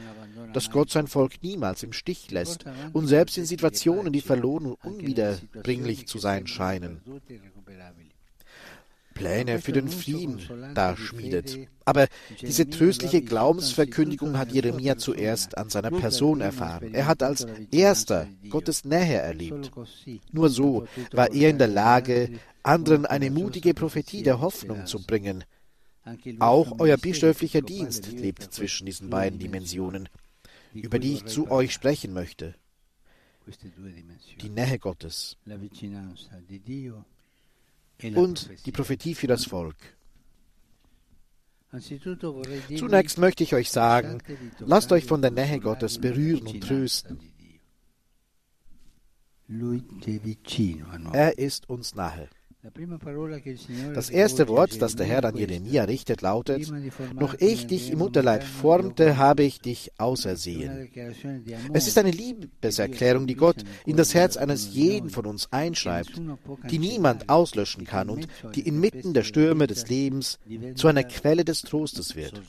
dass 0.53 0.69
Gott 0.69 0.91
sein 0.91 1.07
Volk 1.07 1.41
niemals 1.41 1.81
im 1.81 1.93
Stich 1.93 2.29
lässt 2.29 2.65
und 2.93 3.07
selbst 3.07 3.37
in 3.37 3.45
Situationen, 3.45 4.13
die 4.13 4.21
verloren 4.21 4.67
und 4.67 4.83
unwiederbringlich 4.83 6.07
zu 6.07 6.19
sein 6.19 6.45
scheinen, 6.45 7.01
Pläne 9.19 9.59
für 9.59 9.73
den 9.73 9.89
Frieden 9.89 10.39
da 10.75 10.95
schmiedet. 10.95 11.57
Aber 11.83 12.07
diese 12.39 12.69
tröstliche 12.69 13.21
Glaubensverkündigung 13.21 14.37
hat 14.37 14.51
Jeremia 14.51 14.97
zuerst 14.97 15.57
an 15.57 15.69
seiner 15.69 15.91
Person 15.91 16.39
erfahren. 16.39 16.93
Er 16.93 17.07
hat 17.07 17.21
als 17.21 17.45
erster 17.71 18.27
Gottes 18.49 18.85
Nähe 18.85 19.17
erlebt. 19.17 19.71
Nur 20.31 20.49
so 20.49 20.87
war 21.11 21.33
er 21.33 21.49
in 21.49 21.57
der 21.57 21.67
Lage, 21.67 22.29
anderen 22.63 23.05
eine 23.05 23.31
mutige 23.31 23.73
Prophetie 23.73 24.23
der 24.23 24.39
Hoffnung 24.39 24.85
zu 24.85 25.05
bringen. 25.05 25.43
Auch 26.39 26.79
euer 26.79 26.97
bischöflicher 26.97 27.61
Dienst 27.61 28.11
lebt 28.11 28.53
zwischen 28.53 28.85
diesen 28.85 29.09
beiden 29.09 29.39
Dimensionen, 29.39 30.09
über 30.73 30.99
die 30.99 31.13
ich 31.13 31.25
zu 31.25 31.51
euch 31.51 31.73
sprechen 31.73 32.13
möchte. 32.13 32.55
Die 34.41 34.49
Nähe 34.49 34.79
Gottes 34.79 35.37
und 38.15 38.49
die 38.65 38.71
Prophetie 38.71 39.15
für 39.15 39.27
das 39.27 39.45
Volk. 39.45 39.75
Zunächst 42.77 43.17
möchte 43.19 43.43
ich 43.43 43.53
euch 43.53 43.69
sagen, 43.69 44.23
lasst 44.59 44.91
euch 44.91 45.05
von 45.05 45.21
der 45.21 45.31
Nähe 45.31 45.59
Gottes 45.59 45.99
berühren 45.99 46.47
und 46.47 46.61
trösten. 46.61 47.19
Er 51.13 51.37
ist 51.37 51.69
uns 51.69 51.95
nahe. 51.95 52.29
Das 53.93 54.09
erste 54.09 54.49
Wort, 54.49 54.81
das 54.81 54.97
der 54.97 55.05
Herr 55.05 55.23
an 55.23 55.37
Jeremia 55.37 55.85
richtet, 55.85 56.21
lautet, 56.21 56.69
Noch 57.13 57.33
ich 57.39 57.67
dich 57.67 57.89
im 57.89 57.99
Mutterleib 57.99 58.43
formte, 58.43 59.17
habe 59.17 59.43
ich 59.43 59.61
dich 59.61 59.93
ausersehen. 59.97 60.89
Es 61.71 61.87
ist 61.87 61.97
eine 61.97 62.11
Liebeserklärung, 62.11 63.27
die 63.27 63.35
Gott 63.35 63.63
in 63.85 63.95
das 63.95 64.13
Herz 64.13 64.35
eines 64.35 64.73
jeden 64.73 65.09
von 65.09 65.25
uns 65.25 65.53
einschreibt, 65.53 66.21
die 66.69 66.79
niemand 66.79 67.29
auslöschen 67.29 67.85
kann 67.85 68.09
und 68.09 68.27
die 68.55 68.67
inmitten 68.67 69.13
der 69.13 69.23
Stürme 69.23 69.65
des 69.67 69.87
Lebens 69.87 70.37
zu 70.75 70.87
einer 70.87 71.05
Quelle 71.05 71.45
des 71.45 71.61
Trostes 71.61 72.17
wird. 72.17 72.41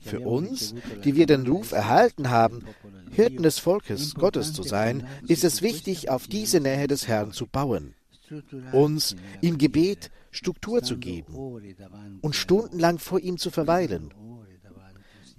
Für 0.00 0.20
uns, 0.20 0.74
die 1.04 1.16
wir 1.16 1.26
den 1.26 1.46
Ruf 1.46 1.72
erhalten 1.72 2.30
haben, 2.30 2.64
Hirten 3.10 3.42
des 3.42 3.58
Volkes 3.58 4.14
Gottes 4.14 4.52
zu 4.52 4.62
sein, 4.62 5.06
ist 5.26 5.44
es 5.44 5.62
wichtig, 5.62 6.10
auf 6.10 6.26
diese 6.26 6.60
Nähe 6.60 6.86
des 6.86 7.08
Herrn 7.08 7.32
zu 7.32 7.46
bauen, 7.46 7.94
uns 8.72 9.16
im 9.40 9.58
Gebet 9.58 10.10
Struktur 10.30 10.82
zu 10.82 10.98
geben 10.98 11.34
und 12.20 12.34
stundenlang 12.34 12.98
vor 12.98 13.20
ihm 13.20 13.38
zu 13.38 13.50
verweilen. 13.50 14.12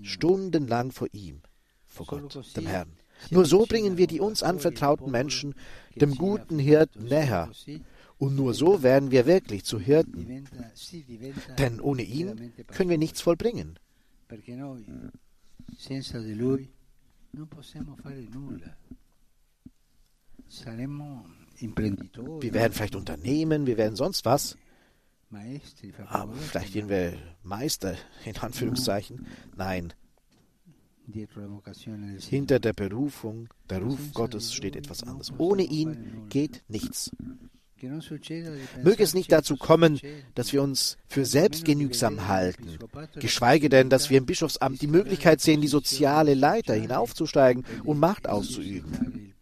Stundenlang 0.01 0.91
vor 0.91 1.07
ihm, 1.11 1.41
vor 1.85 2.05
Gott, 2.05 2.55
dem 2.55 2.65
Herrn. 2.65 2.91
Nur 3.31 3.45
so 3.45 3.65
bringen 3.65 3.97
wir 3.97 4.07
die 4.07 4.21
uns 4.21 4.43
anvertrauten 4.43 5.11
Menschen 5.11 5.55
dem 5.95 6.15
guten 6.15 6.57
Hirten 6.57 7.05
näher. 7.05 7.51
Und 8.17 8.35
nur 8.35 8.53
so 8.53 8.83
werden 8.83 9.11
wir 9.11 9.25
wirklich 9.25 9.63
zu 9.63 9.79
Hirten. 9.79 10.45
Denn 11.57 11.79
ohne 11.79 12.03
ihn 12.03 12.53
können 12.67 12.89
wir 12.89 12.97
nichts 12.97 13.21
vollbringen. 13.21 13.77
Non 17.31 17.47
possiamo 17.47 17.95
fare 17.95 18.27
nulla. 18.31 18.75
Wir 22.41 22.53
werden 22.53 22.73
vielleicht 22.73 22.95
Unternehmen, 22.95 23.65
wir 23.65 23.77
werden 23.77 23.95
sonst 23.95 24.25
was. 24.25 24.57
Aber 26.07 26.33
vielleicht 26.33 26.73
werden 26.73 26.89
wir 26.89 27.17
Meister, 27.43 27.95
in 28.25 28.37
Anführungszeichen. 28.37 29.27
Nein. 29.55 29.93
Hinter 31.05 32.59
der 32.59 32.73
Berufung, 32.73 33.49
der 33.69 33.81
Ruf 33.81 34.13
Gottes 34.13 34.53
steht 34.53 34.75
etwas 34.75 35.03
anderes. 35.03 35.31
Ohne 35.37 35.63
ihn 35.63 36.27
geht 36.29 36.63
nichts. 36.67 37.11
Möge 38.83 39.03
es 39.03 39.13
nicht 39.13 39.31
dazu 39.31 39.55
kommen, 39.55 39.99
dass 40.35 40.53
wir 40.53 40.61
uns 40.61 40.97
für 41.07 41.25
selbstgenügsam 41.25 42.27
halten, 42.27 42.77
geschweige 43.15 43.69
denn, 43.69 43.89
dass 43.89 44.09
wir 44.09 44.17
im 44.17 44.25
Bischofsamt 44.25 44.81
die 44.81 44.87
Möglichkeit 44.87 45.41
sehen, 45.41 45.61
die 45.61 45.67
soziale 45.67 46.33
Leiter 46.33 46.73
hinaufzusteigen 46.73 47.65
und 47.83 47.99
Macht 47.99 48.27
auszuüben. 48.27 49.33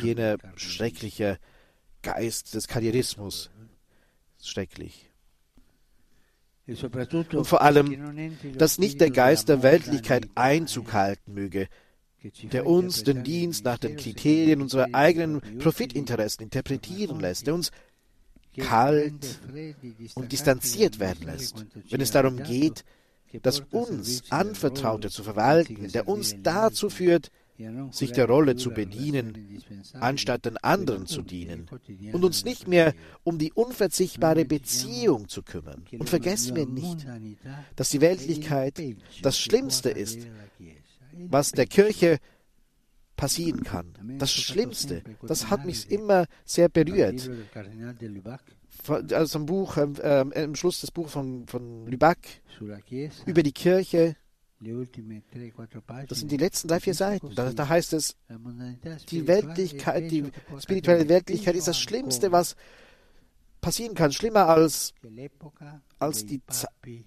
Jener 0.00 0.36
schreckliche 0.56 1.38
Geist 2.02 2.54
des 2.54 2.68
Karrierismus, 2.68 3.50
schrecklich. 4.42 5.08
Und 6.68 7.46
vor 7.46 7.62
allem, 7.62 8.36
dass 8.58 8.78
nicht 8.78 9.00
der 9.00 9.10
Geist 9.10 9.48
der 9.48 9.62
Weltlichkeit 9.62 10.28
Einzug 10.34 10.92
halten 10.92 11.32
möge, 11.32 11.68
der 12.52 12.66
uns 12.66 13.04
den 13.04 13.22
Dienst 13.22 13.64
nach 13.64 13.78
den 13.78 13.96
Kriterien 13.96 14.62
unserer 14.62 14.88
eigenen 14.92 15.40
Profitinteressen 15.58 16.42
interpretieren 16.42 17.20
lässt, 17.20 17.46
der 17.46 17.54
uns 17.54 17.70
kalt 18.56 19.40
und 20.14 20.32
distanziert 20.32 20.98
werden 20.98 21.26
lässt, 21.26 21.64
wenn 21.90 22.00
es 22.00 22.10
darum 22.10 22.42
geht, 22.42 22.84
das 23.42 23.60
uns 23.70 24.24
Anvertraute 24.30 25.10
zu 25.10 25.22
verwalten, 25.22 25.92
der 25.92 26.08
uns 26.08 26.34
dazu 26.42 26.90
führt, 26.90 27.30
sich 27.90 28.12
der 28.12 28.26
Rolle 28.26 28.54
zu 28.54 28.70
bedienen, 28.70 29.60
anstatt 29.94 30.44
den 30.44 30.56
anderen 30.58 31.06
zu 31.06 31.22
dienen 31.22 31.68
und 32.12 32.24
uns 32.24 32.44
nicht 32.44 32.68
mehr 32.68 32.94
um 33.24 33.38
die 33.38 33.52
unverzichtbare 33.52 34.44
Beziehung 34.44 35.28
zu 35.28 35.42
kümmern. 35.42 35.84
Und 35.98 36.08
vergessen 36.08 36.54
wir 36.54 36.66
nicht, 36.66 37.04
dass 37.74 37.90
die 37.90 38.00
Weltlichkeit 38.00 38.80
das 39.22 39.38
Schlimmste 39.38 39.90
ist, 39.90 40.20
was 41.30 41.52
der 41.52 41.66
Kirche 41.66 42.18
passieren 43.16 43.64
kann. 43.64 43.92
Das 44.18 44.32
Schlimmste, 44.32 45.02
das 45.22 45.50
hat 45.50 45.66
mich 45.66 45.90
immer 45.90 46.26
sehr 46.44 46.68
berührt. 46.68 47.28
Also 49.12 49.38
im 49.40 49.46
Buch, 49.46 49.76
äh, 49.76 50.20
im 50.42 50.54
Schluss 50.54 50.80
des 50.80 50.90
Buches 50.90 51.12
von, 51.12 51.46
von 51.46 51.86
Lubac 51.86 52.18
über 53.26 53.42
die 53.42 53.52
Kirche, 53.52 54.16
das 56.08 56.18
sind 56.18 56.32
die 56.32 56.36
letzten 56.36 56.68
drei, 56.68 56.80
vier 56.80 56.94
Seiten. 56.94 57.34
Da, 57.34 57.52
da 57.52 57.68
heißt 57.68 57.92
es, 57.92 58.16
die 59.10 59.26
Weltlichkeit, 59.26 60.10
die 60.10 60.24
spirituelle 60.58 61.08
Weltlichkeit 61.08 61.54
ist 61.54 61.68
das 61.68 61.78
Schlimmste, 61.78 62.32
was 62.32 62.56
passieren 63.60 63.94
kann. 63.94 64.12
Schlimmer 64.12 64.48
als, 64.48 64.94
als, 65.98 66.26
die, 66.26 66.40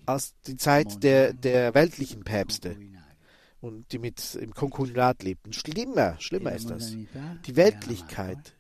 als 0.06 0.34
die 0.48 0.56
Zeit 0.56 1.03
der, 1.03 1.34
der 1.34 1.74
weltlichen 1.74 2.24
Päpste 2.24 2.77
und 3.62 3.91
die 3.91 4.00
mit 4.00 4.36
im 4.36 4.53
Konkulat 4.53 5.24
lebten. 5.24 5.53
Schlimmer, 5.53 6.15
schlimmer 6.20 6.51
ist 6.51 6.70
das. 6.70 6.96
Die 7.46 7.56
Weltlichkeit, 7.56 8.56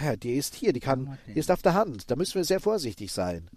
ja, 0.00 0.16
die 0.16 0.34
ist 0.34 0.54
hier, 0.54 0.72
die, 0.72 0.80
kann, 0.80 1.18
die 1.26 1.38
ist 1.38 1.50
auf 1.50 1.62
der 1.62 1.74
Hand. 1.74 2.10
Da 2.10 2.16
müssen 2.16 2.34
wir 2.34 2.44
sehr 2.44 2.60
vorsichtig 2.60 3.12
sein. 3.12 3.48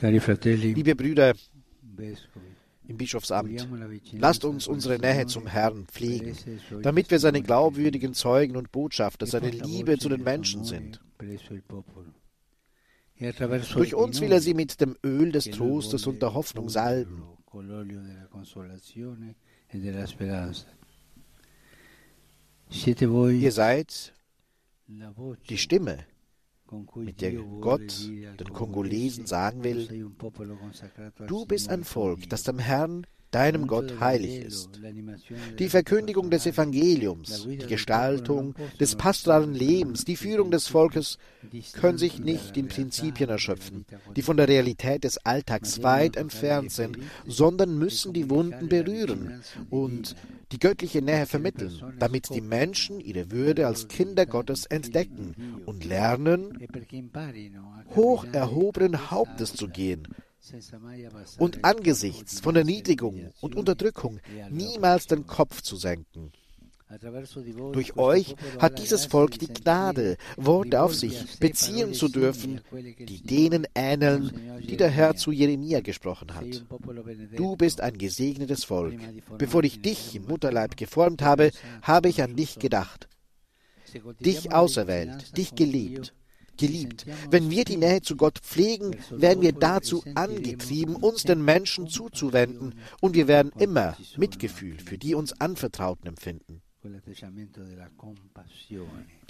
Liebe 0.00 0.94
Brüder 0.94 1.34
im 2.86 2.96
Bischofsamt, 2.96 3.68
lasst 4.12 4.44
uns 4.44 4.66
unsere 4.66 4.98
Nähe 4.98 5.26
zum 5.26 5.46
Herrn 5.46 5.86
pflegen, 5.86 6.36
damit 6.82 7.10
wir 7.10 7.18
seine 7.18 7.42
glaubwürdigen 7.42 8.14
Zeugen 8.14 8.56
und 8.56 8.72
Botschafter, 8.72 9.26
seine 9.26 9.50
Liebe 9.50 9.98
zu 9.98 10.08
den 10.08 10.22
Menschen 10.22 10.64
sind. 10.64 11.00
Durch 13.74 13.94
uns 13.94 14.20
will 14.20 14.32
er 14.32 14.40
sie 14.40 14.54
mit 14.54 14.80
dem 14.80 14.96
Öl 15.04 15.32
des 15.32 15.44
Trostes 15.44 16.06
und 16.06 16.22
der 16.22 16.32
Hoffnung 16.32 16.70
salben. 16.70 17.22
E 22.72 22.90
Ihr 23.30 23.52
seid 23.52 24.12
die 25.48 25.58
Stimme, 25.58 25.98
mit 26.94 27.20
der 27.20 27.32
Gott 27.32 28.08
den 28.08 28.52
Kongolesen 28.52 29.26
sagen 29.26 29.64
will, 29.64 30.12
du 31.26 31.46
bist 31.46 31.68
ein 31.68 31.84
Volk, 31.84 32.28
das 32.28 32.44
dem 32.44 32.58
Herrn 32.60 33.06
deinem 33.30 33.66
Gott 33.66 34.00
heilig 34.00 34.44
ist. 34.44 34.80
Die 35.58 35.68
Verkündigung 35.68 36.30
des 36.30 36.46
Evangeliums, 36.46 37.46
die 37.48 37.58
Gestaltung 37.58 38.54
des 38.78 38.96
pastoralen 38.96 39.54
Lebens, 39.54 40.04
die 40.04 40.16
Führung 40.16 40.50
des 40.50 40.66
Volkes 40.66 41.18
können 41.74 41.98
sich 41.98 42.18
nicht 42.18 42.56
in 42.56 42.68
Prinzipien 42.68 43.30
erschöpfen, 43.30 43.84
die 44.16 44.22
von 44.22 44.36
der 44.36 44.48
Realität 44.48 45.04
des 45.04 45.18
Alltags 45.18 45.82
weit 45.82 46.16
entfernt 46.16 46.72
sind, 46.72 46.98
sondern 47.26 47.78
müssen 47.78 48.12
die 48.12 48.28
Wunden 48.30 48.68
berühren 48.68 49.42
und 49.70 50.16
die 50.52 50.58
göttliche 50.58 51.00
Nähe 51.00 51.26
vermitteln, 51.26 51.94
damit 51.98 52.34
die 52.34 52.40
Menschen 52.40 52.98
ihre 52.98 53.30
Würde 53.30 53.66
als 53.66 53.86
Kinder 53.86 54.26
Gottes 54.26 54.66
entdecken 54.66 55.62
und 55.66 55.84
lernen, 55.84 56.58
hoch 57.94 58.24
erhobenen 58.32 59.10
Hauptes 59.10 59.54
zu 59.54 59.68
gehen, 59.68 60.08
und 61.38 61.64
angesichts 61.64 62.40
von 62.40 62.56
Erniedrigung 62.56 63.32
und 63.40 63.54
Unterdrückung 63.56 64.20
niemals 64.50 65.06
den 65.06 65.26
Kopf 65.26 65.62
zu 65.62 65.76
senken. 65.76 66.32
Durch 67.72 67.96
euch 67.96 68.34
hat 68.58 68.80
dieses 68.80 69.06
Volk 69.06 69.38
die 69.38 69.46
Gnade, 69.46 70.16
Worte 70.36 70.82
auf 70.82 70.92
sich 70.94 71.38
beziehen 71.38 71.94
zu 71.94 72.08
dürfen, 72.08 72.60
die 72.72 73.22
denen 73.22 73.66
ähneln, 73.76 74.32
die 74.68 74.76
der 74.76 74.90
Herr 74.90 75.14
zu 75.14 75.30
Jeremia 75.30 75.80
gesprochen 75.80 76.34
hat. 76.34 76.64
Du 77.36 77.54
bist 77.54 77.80
ein 77.80 77.96
gesegnetes 77.96 78.64
Volk. 78.64 78.98
Bevor 79.38 79.62
ich 79.62 79.82
dich 79.82 80.16
im 80.16 80.24
Mutterleib 80.24 80.76
geformt 80.76 81.22
habe, 81.22 81.52
habe 81.82 82.08
ich 82.08 82.22
an 82.22 82.34
dich 82.34 82.58
gedacht. 82.58 83.08
Dich 84.18 84.52
auserwählt, 84.52 85.36
dich 85.36 85.54
geliebt 85.54 86.12
geliebt. 86.60 87.06
Wenn 87.30 87.50
wir 87.50 87.64
die 87.64 87.76
Nähe 87.76 88.02
zu 88.02 88.16
Gott 88.16 88.38
pflegen, 88.38 88.96
werden 89.10 89.42
wir 89.42 89.52
dazu 89.52 90.04
angetrieben, 90.14 90.94
uns 90.94 91.24
den 91.24 91.44
Menschen 91.44 91.88
zuzuwenden, 91.88 92.74
und 93.00 93.14
wir 93.14 93.26
werden 93.26 93.50
immer 93.58 93.96
Mitgefühl 94.16 94.78
für 94.78 94.98
die 94.98 95.14
uns 95.14 95.32
Anvertrauten 95.40 96.06
empfinden. 96.06 96.62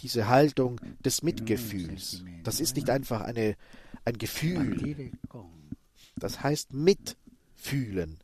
Diese 0.01 0.29
Haltung 0.29 0.81
des 1.05 1.23
Mitgefühls, 1.23 2.23
das 2.45 2.61
ist 2.61 2.77
nicht 2.77 2.91
einfach 2.91 3.23
eine, 3.23 3.57
ein 4.05 4.19
Gefühl, 4.19 5.13
das 6.17 6.43
heißt 6.43 6.73
mitfühlen. 6.73 8.19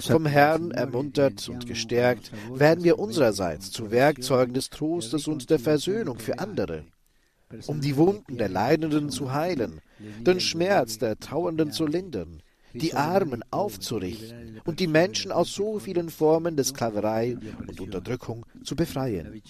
Vom 0.00 0.26
Herrn 0.26 0.70
ermuntert 0.70 1.48
und 1.48 1.66
gestärkt, 1.66 2.32
werden 2.52 2.84
wir 2.84 2.98
unsererseits 2.98 3.70
zu 3.70 3.90
Werkzeugen 3.90 4.52
des 4.52 4.68
Trostes 4.68 5.26
und 5.26 5.48
der 5.48 5.58
Versöhnung 5.58 6.18
für 6.18 6.38
andere, 6.38 6.84
um 7.66 7.80
die 7.80 7.96
Wunden 7.96 8.36
der 8.36 8.50
Leidenden 8.50 9.08
zu 9.08 9.32
heilen, 9.32 9.80
den 10.20 10.40
Schmerz 10.40 10.98
der 10.98 11.18
Trauernden 11.18 11.72
zu 11.72 11.86
lindern, 11.86 12.42
die 12.74 12.94
Armen 12.94 13.42
aufzurichten 13.50 14.60
und 14.64 14.80
die 14.80 14.86
Menschen 14.86 15.32
aus 15.32 15.52
so 15.52 15.78
vielen 15.78 16.10
Formen 16.10 16.56
der 16.56 16.64
Sklaverei 16.64 17.38
und 17.66 17.80
Unterdrückung 17.80 18.44
zu 18.64 18.76
befreien. 18.76 19.40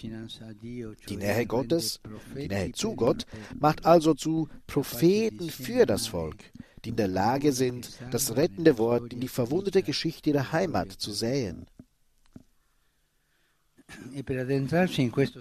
Die 1.09 1.16
Nähe 1.16 1.47
Gottes, 1.47 2.01
die 2.37 2.49
Nähe 2.49 2.73
zu 2.73 2.94
Gott, 2.94 3.27
macht 3.59 3.87
also 3.87 4.14
zu 4.14 4.49
Propheten 4.66 5.49
für 5.51 5.87
das 5.87 6.07
Volk, 6.07 6.37
die 6.85 6.90
in 6.90 6.97
der 6.97 7.09
Lage 7.09 7.53
sind, 7.53 7.90
das 8.11 8.37
rettende 8.37 8.79
Wort 8.79 9.12
in 9.12 9.20
die 9.20 9.29
verwundete 9.29 9.83
Geschichte 9.83 10.31
ihrer 10.31 10.53
Heimat 10.53 10.92
zu 10.92 11.12
säen. 11.12 11.66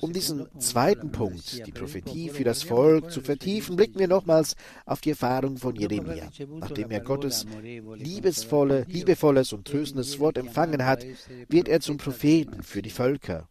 Um 0.02 0.14
diesen 0.14 0.60
zweiten 0.60 1.12
Punkt, 1.12 1.66
die 1.66 1.72
Prophetie 1.72 2.30
für 2.30 2.44
das 2.44 2.64
Volk, 2.64 3.12
zu 3.12 3.22
vertiefen, 3.22 3.76
blicken 3.76 4.00
wir 4.00 4.08
nochmals 4.08 4.56
auf 4.86 5.02
die 5.02 5.12
Erfahrung 5.12 5.58
von 5.58 5.76
Jeremia. 5.76 6.30
Nachdem 6.60 6.92
er 6.92 7.02
Gottes 7.02 7.46
liebesvolle, 7.62 8.86
liebevolles 8.88 9.54
und 9.54 9.66
tröstendes 9.66 10.20
Wort 10.20 10.38
empfangen 10.38 10.86
hat, 10.86 11.06
wird 11.48 11.68
er 11.68 11.80
zum 11.80 11.98
Propheten 11.98 12.64
für 12.64 12.82
die 12.82 12.90
Völker. 12.90 13.48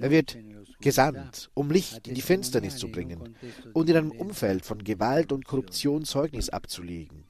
Er 0.00 0.10
wird 0.10 0.36
gesandt, 0.80 1.50
um 1.54 1.70
Licht 1.70 2.06
in 2.06 2.14
die 2.14 2.20
Finsternis 2.20 2.76
zu 2.76 2.88
bringen 2.88 3.34
und 3.72 3.90
in 3.90 3.96
einem 3.96 4.10
Umfeld 4.12 4.64
von 4.64 4.84
Gewalt 4.84 5.32
und 5.32 5.44
Korruption 5.44 6.04
Zeugnis 6.04 6.50
abzulegen. 6.50 7.24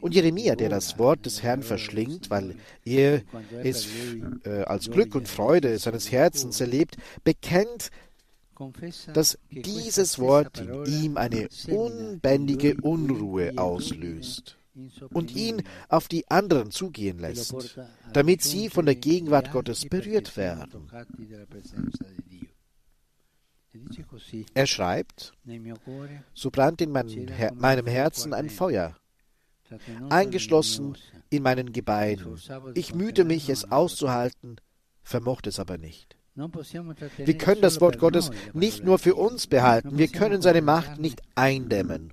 Und 0.00 0.14
Jeremia, 0.14 0.56
der 0.56 0.70
das 0.70 0.98
Wort 0.98 1.26
des 1.26 1.42
Herrn 1.42 1.62
verschlingt, 1.62 2.30
weil 2.30 2.56
er 2.84 3.22
es 3.62 3.86
äh, 4.44 4.62
als 4.62 4.90
Glück 4.90 5.14
und 5.14 5.28
Freude 5.28 5.78
seines 5.78 6.10
Herzens 6.10 6.60
erlebt, 6.60 6.96
bekennt, 7.22 7.90
dass 9.12 9.38
dieses 9.50 10.18
Wort 10.18 10.58
in 10.58 10.84
ihm 10.86 11.16
eine 11.16 11.48
unbändige 11.68 12.76
Unruhe 12.80 13.52
auslöst 13.56 14.56
und 15.12 15.34
ihn 15.34 15.62
auf 15.88 16.08
die 16.08 16.28
anderen 16.30 16.70
zugehen 16.70 17.18
lässt, 17.18 17.78
damit 18.12 18.42
sie 18.42 18.68
von 18.68 18.86
der 18.86 18.96
Gegenwart 18.96 19.52
Gottes 19.52 19.86
berührt 19.88 20.36
werden. 20.36 20.90
Er 24.54 24.66
schreibt, 24.66 25.32
so 26.32 26.50
brannt 26.50 26.80
in 26.80 26.90
meinem 26.90 27.86
Herzen 27.86 28.32
ein 28.32 28.50
Feuer, 28.50 28.96
eingeschlossen 30.10 30.96
in 31.30 31.42
meinen 31.42 31.72
Gebeinen. 31.72 32.38
Ich 32.74 32.94
mühte 32.94 33.24
mich, 33.24 33.48
es 33.48 33.70
auszuhalten, 33.70 34.56
vermochte 35.02 35.48
es 35.48 35.58
aber 35.58 35.78
nicht. 35.78 36.16
Wir 36.36 37.38
können 37.38 37.60
das 37.60 37.80
Wort 37.80 37.98
Gottes 37.98 38.30
nicht 38.52 38.84
nur 38.84 38.98
für 38.98 39.14
uns 39.14 39.46
behalten, 39.46 39.98
wir 39.98 40.08
können 40.08 40.42
seine 40.42 40.62
Macht 40.62 40.98
nicht 40.98 41.22
eindämmen. 41.36 42.12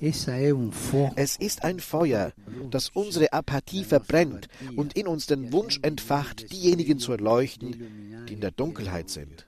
Es 0.00 1.36
ist 1.36 1.64
ein 1.64 1.80
Feuer, 1.80 2.32
das 2.70 2.90
unsere 2.90 3.32
Apathie 3.32 3.84
verbrennt 3.84 4.48
und 4.76 4.96
in 4.96 5.06
uns 5.06 5.26
den 5.26 5.52
Wunsch 5.52 5.80
entfacht, 5.82 6.52
diejenigen 6.52 6.98
zu 6.98 7.12
erleuchten, 7.12 8.26
die 8.28 8.34
in 8.34 8.40
der 8.40 8.52
Dunkelheit 8.52 9.10
sind. 9.10 9.46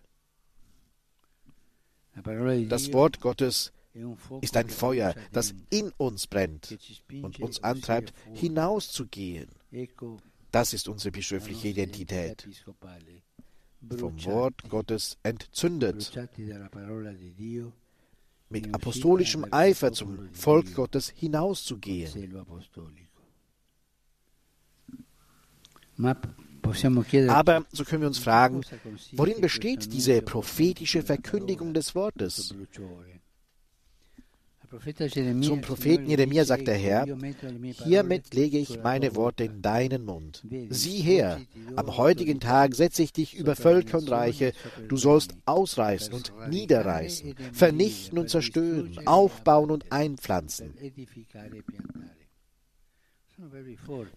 Das 2.68 2.92
Wort 2.92 3.20
Gottes 3.20 3.72
ist 4.40 4.56
ein 4.56 4.68
Feuer, 4.68 5.14
das 5.32 5.54
in 5.70 5.92
uns 5.96 6.26
brennt 6.26 6.78
und 7.22 7.40
uns 7.40 7.62
antreibt, 7.62 8.12
hinauszugehen. 8.34 9.48
Das 10.50 10.72
ist 10.72 10.88
unsere 10.88 11.12
bischöfliche 11.12 11.68
Identität. 11.68 12.48
Vom 13.96 14.24
Wort 14.24 14.68
Gottes 14.68 15.16
entzündet, 15.22 16.12
mit 18.50 18.74
apostolischem 18.74 19.46
Eifer 19.52 19.92
zum 19.92 20.28
Volk 20.32 20.74
Gottes 20.74 21.12
hinauszugehen. 21.16 22.36
Aber 27.28 27.64
so 27.72 27.84
können 27.84 28.02
wir 28.02 28.08
uns 28.08 28.18
fragen, 28.18 28.62
worin 29.12 29.40
besteht 29.40 29.92
diese 29.92 30.20
prophetische 30.22 31.02
Verkündigung 31.02 31.74
des 31.74 31.94
Wortes? 31.94 32.54
Zum 35.42 35.60
Propheten 35.62 36.08
Jeremia 36.08 36.44
sagt 36.44 36.68
der 36.68 36.76
Herr, 36.76 37.04
hiermit 37.84 38.32
lege 38.34 38.58
ich 38.58 38.80
meine 38.82 39.16
Worte 39.16 39.44
in 39.44 39.62
deinen 39.62 40.04
Mund. 40.04 40.44
Sieh 40.68 41.00
her, 41.00 41.40
am 41.74 41.96
heutigen 41.96 42.38
Tag 42.38 42.76
setze 42.76 43.02
ich 43.02 43.12
dich 43.12 43.34
über 43.34 43.56
Völker 43.56 43.98
und 43.98 44.08
Reiche, 44.10 44.52
du 44.88 44.96
sollst 44.96 45.34
ausreißen 45.44 46.14
und 46.14 46.32
niederreißen, 46.48 47.34
vernichten 47.52 48.18
und 48.18 48.30
zerstören, 48.30 48.96
aufbauen 49.06 49.72
und 49.72 49.90
einpflanzen. 49.90 50.74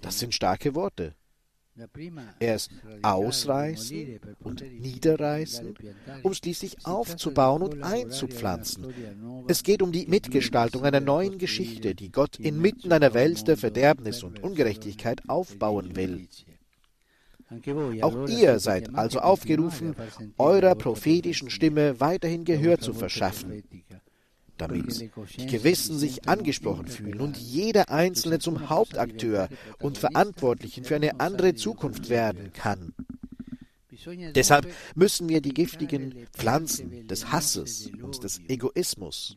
Das 0.01 0.19
sind 0.19 0.35
starke 0.35 0.75
Worte. 0.75 1.15
Erst 2.39 2.71
ausreißen 3.01 4.19
und 4.43 4.61
niederreißen, 4.61 5.73
um 6.21 6.33
schließlich 6.33 6.85
aufzubauen 6.85 7.63
und 7.63 7.83
einzupflanzen. 7.83 8.93
Es 9.47 9.63
geht 9.63 9.81
um 9.81 9.91
die 9.91 10.05
Mitgestaltung 10.05 10.83
einer 10.83 10.99
neuen 10.99 11.39
Geschichte, 11.39 11.95
die 11.95 12.11
Gott 12.11 12.39
inmitten 12.39 12.91
einer 12.91 13.15
Welt 13.15 13.47
der 13.47 13.57
Verderbnis 13.57 14.21
und 14.21 14.43
Ungerechtigkeit 14.43 15.27
aufbauen 15.27 15.95
will. 15.95 16.27
Auch 18.01 18.27
ihr 18.27 18.59
seid 18.59 18.93
also 18.95 19.19
aufgerufen, 19.19 19.95
eurer 20.37 20.75
prophetischen 20.75 21.49
Stimme 21.49 21.99
weiterhin 21.99 22.45
Gehör 22.45 22.79
zu 22.79 22.93
verschaffen 22.93 23.63
damit. 24.57 25.09
Die 25.37 25.45
Gewissen 25.45 25.97
sich 25.97 26.27
angesprochen 26.27 26.87
fühlen 26.87 27.19
und 27.21 27.37
jeder 27.37 27.89
Einzelne 27.89 28.39
zum 28.39 28.69
Hauptakteur 28.69 29.49
und 29.79 29.97
Verantwortlichen 29.97 30.83
für 30.83 30.95
eine 30.95 31.19
andere 31.19 31.55
Zukunft 31.55 32.09
werden 32.09 32.53
kann. 32.53 32.93
Deshalb 34.35 34.67
müssen 34.95 35.29
wir 35.29 35.41
die 35.41 35.53
giftigen 35.53 36.27
Pflanzen 36.33 37.07
des 37.07 37.31
Hasses 37.31 37.91
und 38.01 38.23
des 38.23 38.41
Egoismus, 38.47 39.35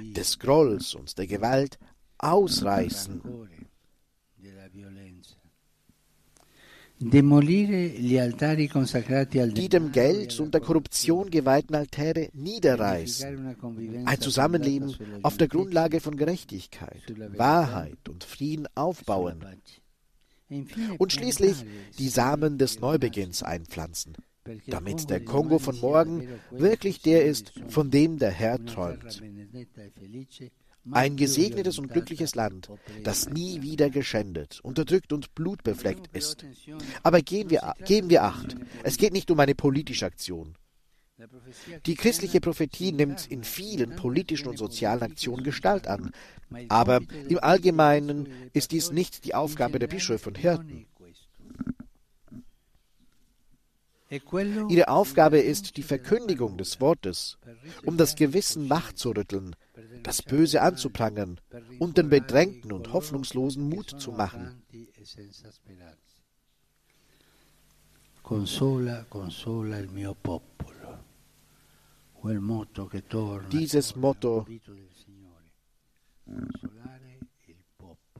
des 0.00 0.38
Grolls 0.38 0.94
und 0.94 1.18
der 1.18 1.26
Gewalt 1.26 1.78
ausreißen 2.18 3.20
die 9.52 9.68
dem 9.68 9.92
Geld 9.92 10.40
und 10.40 10.54
der 10.54 10.60
Korruption 10.62 11.30
geweihten 11.30 11.74
Altäre 11.74 12.30
niederreißen. 12.32 13.56
Ein 14.06 14.20
Zusammenleben 14.20 14.96
auf 15.22 15.36
der 15.36 15.48
Grundlage 15.48 16.00
von 16.00 16.16
Gerechtigkeit, 16.16 17.02
Wahrheit 17.36 18.08
und 18.08 18.24
Frieden 18.24 18.66
aufbauen. 18.74 19.44
Und 20.98 21.12
schließlich 21.12 21.66
die 21.98 22.08
Samen 22.08 22.56
des 22.56 22.80
Neubeginns 22.80 23.42
einpflanzen, 23.42 24.14
damit 24.66 25.10
der 25.10 25.22
Kongo 25.22 25.58
von 25.58 25.78
morgen 25.80 26.26
wirklich 26.50 27.02
der 27.02 27.26
ist, 27.26 27.52
von 27.68 27.90
dem 27.90 28.18
der 28.18 28.30
Herr 28.30 28.64
träumt. 28.64 29.22
Ein 30.92 31.16
gesegnetes 31.16 31.78
und 31.78 31.92
glückliches 31.92 32.34
Land, 32.34 32.68
das 33.02 33.28
nie 33.28 33.62
wieder 33.62 33.90
geschändet, 33.90 34.60
unterdrückt 34.62 35.12
und 35.12 35.34
blutbefleckt 35.34 36.14
ist. 36.16 36.44
Aber 37.02 37.20
gehen 37.20 37.50
wir, 37.50 37.74
geben 37.84 38.10
wir 38.10 38.24
Acht, 38.24 38.56
es 38.82 38.96
geht 38.96 39.12
nicht 39.12 39.30
um 39.30 39.40
eine 39.40 39.54
politische 39.54 40.06
Aktion. 40.06 40.56
Die 41.86 41.94
christliche 41.94 42.40
Prophetie 42.40 42.92
nimmt 42.92 43.26
in 43.30 43.42
vielen 43.42 43.96
politischen 43.96 44.48
und 44.48 44.58
sozialen 44.58 45.02
Aktionen 45.02 45.44
Gestalt 45.44 45.86
an, 45.88 46.10
aber 46.68 47.00
im 47.28 47.38
Allgemeinen 47.38 48.28
ist 48.52 48.72
dies 48.72 48.92
nicht 48.92 49.24
die 49.24 49.34
Aufgabe 49.34 49.78
der 49.78 49.86
Bischöfe 49.86 50.28
und 50.28 50.36
Hirten. 50.38 50.86
Ihre 54.08 54.88
Aufgabe 54.88 55.38
ist 55.38 55.76
die 55.76 55.82
Verkündigung 55.82 56.56
des 56.58 56.80
Wortes, 56.80 57.38
um 57.84 57.96
das 57.96 58.14
Gewissen 58.14 58.70
wachzurütteln, 58.70 59.56
das 60.04 60.22
Böse 60.22 60.62
anzuprangern 60.62 61.40
und 61.80 61.98
den 61.98 62.08
Bedrängten 62.08 62.72
und 62.72 62.92
Hoffnungslosen 62.92 63.68
Mut 63.68 63.90
zu 63.90 64.12
machen. 64.12 64.62
Dieses 73.52 73.96
Motto, 73.96 74.46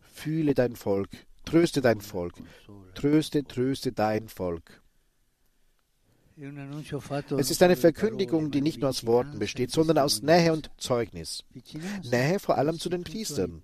fühle 0.02 0.54
dein 0.54 0.76
Volk, 0.76 1.10
tröste 1.44 1.80
dein 1.80 2.00
Volk, 2.00 2.34
tröste, 2.94 3.44
tröste 3.44 3.92
dein 3.92 4.28
Volk. 4.28 4.82
Es 6.36 7.50
ist 7.50 7.62
eine 7.62 7.76
Verkündigung, 7.76 8.50
die 8.50 8.60
nicht 8.60 8.80
nur 8.80 8.90
aus 8.90 9.06
Worten 9.06 9.38
besteht, 9.38 9.70
sondern 9.70 9.96
aus 9.98 10.20
Nähe 10.20 10.52
und 10.52 10.70
Zeugnis. 10.76 11.44
Nähe 12.10 12.38
vor 12.38 12.58
allem 12.58 12.78
zu 12.78 12.90
den 12.90 13.04
Priestern. 13.04 13.62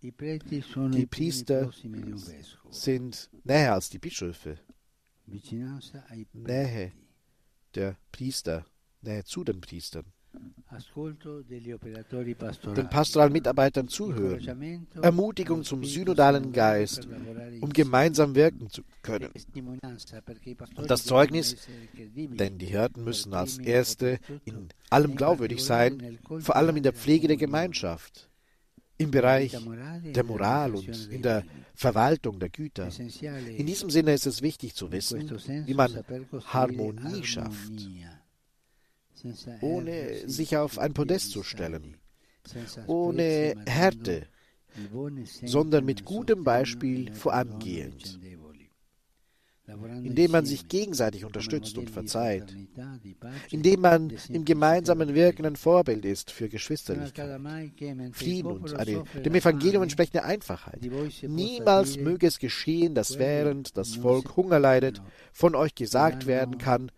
Die 0.00 0.12
Priester 1.06 1.72
sind 2.70 3.30
näher 3.42 3.74
als 3.74 3.88
die 3.88 3.98
Bischöfe. 3.98 4.58
Nähe 6.32 6.92
der 7.74 7.96
Priester, 8.12 8.66
Nähe 9.00 9.24
zu 9.24 9.42
den 9.42 9.60
Priestern 9.60 10.13
den 12.74 12.88
pastoralen 12.90 13.32
Mitarbeitern 13.32 13.88
zuhören, 13.88 14.86
Ermutigung 15.00 15.62
zum 15.62 15.84
synodalen 15.84 16.52
Geist, 16.52 17.08
um 17.60 17.72
gemeinsam 17.72 18.34
wirken 18.34 18.68
zu 18.70 18.82
können. 19.02 19.30
Und 20.76 20.90
das 20.90 21.04
Zeugnis, 21.04 21.56
denn 21.94 22.58
die 22.58 22.66
Hirten 22.66 23.04
müssen 23.04 23.34
als 23.34 23.58
Erste 23.58 24.18
in 24.44 24.68
allem 24.90 25.16
glaubwürdig 25.16 25.62
sein, 25.62 26.18
vor 26.40 26.56
allem 26.56 26.76
in 26.76 26.82
der 26.82 26.92
Pflege 26.92 27.28
der 27.28 27.36
Gemeinschaft, 27.36 28.28
im 28.96 29.10
Bereich 29.10 29.56
der 30.04 30.24
Moral 30.24 30.74
und 30.74 31.08
in 31.10 31.22
der 31.22 31.44
Verwaltung 31.74 32.38
der 32.38 32.48
Güter. 32.48 32.88
In 33.56 33.66
diesem 33.66 33.90
Sinne 33.90 34.14
ist 34.14 34.26
es 34.26 34.42
wichtig 34.42 34.74
zu 34.74 34.92
wissen, 34.92 35.28
wie 35.66 35.74
man 35.74 36.04
Harmonie 36.46 37.24
schafft 37.24 37.88
ohne 39.60 40.28
sich 40.28 40.56
auf 40.56 40.78
ein 40.78 40.94
Podest 40.94 41.30
zu 41.30 41.42
stellen, 41.42 41.96
ohne 42.86 43.54
Härte, 43.66 44.26
sondern 45.44 45.84
mit 45.84 46.04
gutem 46.04 46.44
Beispiel 46.44 47.12
vorangehend, 47.12 48.18
indem 50.02 50.32
man 50.32 50.44
sich 50.44 50.68
gegenseitig 50.68 51.24
unterstützt 51.24 51.78
und 51.78 51.88
verzeiht, 51.88 52.54
indem 53.50 53.80
man 53.80 54.12
im 54.28 54.44
gemeinsamen 54.44 55.14
Wirken 55.14 55.46
ein 55.46 55.56
Vorbild 55.56 56.04
ist 56.04 56.30
für 56.30 56.50
Geschwisterlichkeit, 56.50 57.40
Frieden 58.12 58.50
und 58.50 58.74
eine 58.74 59.04
dem 59.24 59.34
Evangelium 59.34 59.84
entsprechende 59.84 60.24
Einfachheit. 60.24 60.80
Niemals 61.22 61.96
möge 61.96 62.26
es 62.26 62.38
geschehen, 62.38 62.94
dass 62.94 63.18
während 63.18 63.76
das 63.78 63.94
Volk 63.94 64.36
Hunger 64.36 64.58
leidet, 64.58 65.00
von 65.32 65.54
euch 65.54 65.74
gesagt 65.74 66.26
werden 66.26 66.58
kann, 66.58 66.90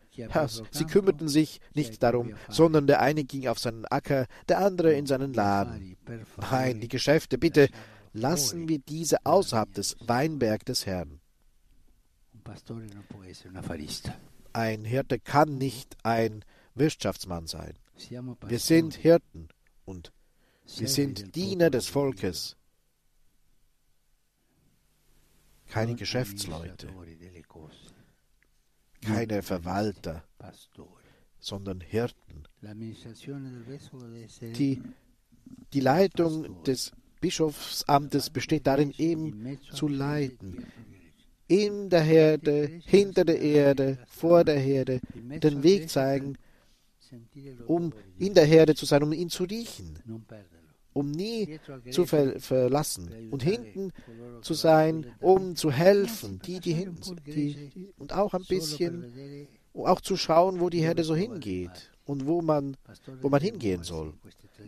sie 0.70 0.85
kümmerten 0.85 1.29
sich 1.29 1.61
nicht 1.74 2.02
darum, 2.02 2.35
sondern 2.48 2.87
der 2.87 3.00
eine 3.00 3.24
ging 3.24 3.48
auf 3.48 3.59
seinen 3.59 3.85
Acker, 3.87 4.26
der 4.48 4.59
andere 4.59 4.92
in 4.94 5.07
seinen 5.07 5.33
Laden. 5.33 5.96
Nein, 6.50 6.81
die 6.81 6.88
Geschäfte, 6.88 7.38
bitte, 7.38 7.68
lassen 8.12 8.68
wir 8.68 8.79
diese 8.79 9.24
außerhalb 9.24 9.72
des 9.74 9.96
Weinberg 10.00 10.64
des 10.64 10.87
Herrn. 10.87 11.20
Ein 14.52 14.85
Hirte 14.85 15.18
kann 15.18 15.59
nicht 15.59 15.96
ein 16.02 16.44
Wirtschaftsmann 16.74 17.46
sein. 17.46 17.74
Wir 18.46 18.59
sind 18.59 18.94
Hirten 18.94 19.48
und 19.85 20.12
wir 20.76 20.88
sind 20.88 21.35
Diener 21.35 21.70
des 21.70 21.88
Volkes, 21.88 22.57
keine 25.68 25.94
Geschäftsleute, 25.94 26.88
keine 29.02 29.42
Verwalter, 29.42 30.24
sondern 31.38 31.80
Hirten. 31.80 32.44
Die, 34.59 34.82
die 35.72 35.80
Leitung 35.80 36.62
des 36.64 36.92
Bischofsamtes 37.20 38.30
besteht 38.30 38.66
darin, 38.66 38.92
eben 38.98 39.59
zu 39.72 39.88
leiten. 39.88 40.66
In 41.48 41.88
der 41.90 42.02
Herde, 42.02 42.80
hinter 42.85 43.24
der 43.24 43.40
Erde, 43.40 43.98
vor 44.09 44.42
der 44.44 44.59
Herde, 44.59 45.00
den 45.14 45.62
Weg 45.62 45.88
zeigen, 45.88 46.37
um 47.66 47.92
in 48.18 48.35
der 48.35 48.44
Herde 48.46 48.74
zu 48.74 48.85
sein, 48.85 49.02
um 49.04 49.12
ihn 49.12 49.30
zu 49.30 49.44
riechen, 49.44 49.98
um 50.96 51.11
nie 51.11 51.61
zu 51.90 52.06
ver 52.06 52.40
verlassen 52.40 53.28
und 53.30 53.42
hinten 53.42 53.92
zu 54.40 54.54
sein, 54.54 55.06
um 55.20 55.54
zu 55.54 55.70
helfen, 55.70 56.40
die, 56.46 56.59
die 56.59 56.72
hinten 56.72 57.02
sind, 57.02 57.20
die, 57.26 57.92
und 57.98 58.14
auch 58.14 58.32
ein 58.32 58.44
bisschen, 58.48 59.46
auch 59.74 60.00
zu 60.00 60.16
schauen, 60.16 60.59
wo 60.59 60.70
die 60.70 60.80
Herde 60.80 61.04
so 61.04 61.14
hingeht 61.14 61.92
und 62.06 62.26
wo 62.26 62.40
man, 62.40 62.78
wo 63.20 63.28
man 63.28 63.42
hingehen 63.42 63.82
soll. 63.82 64.14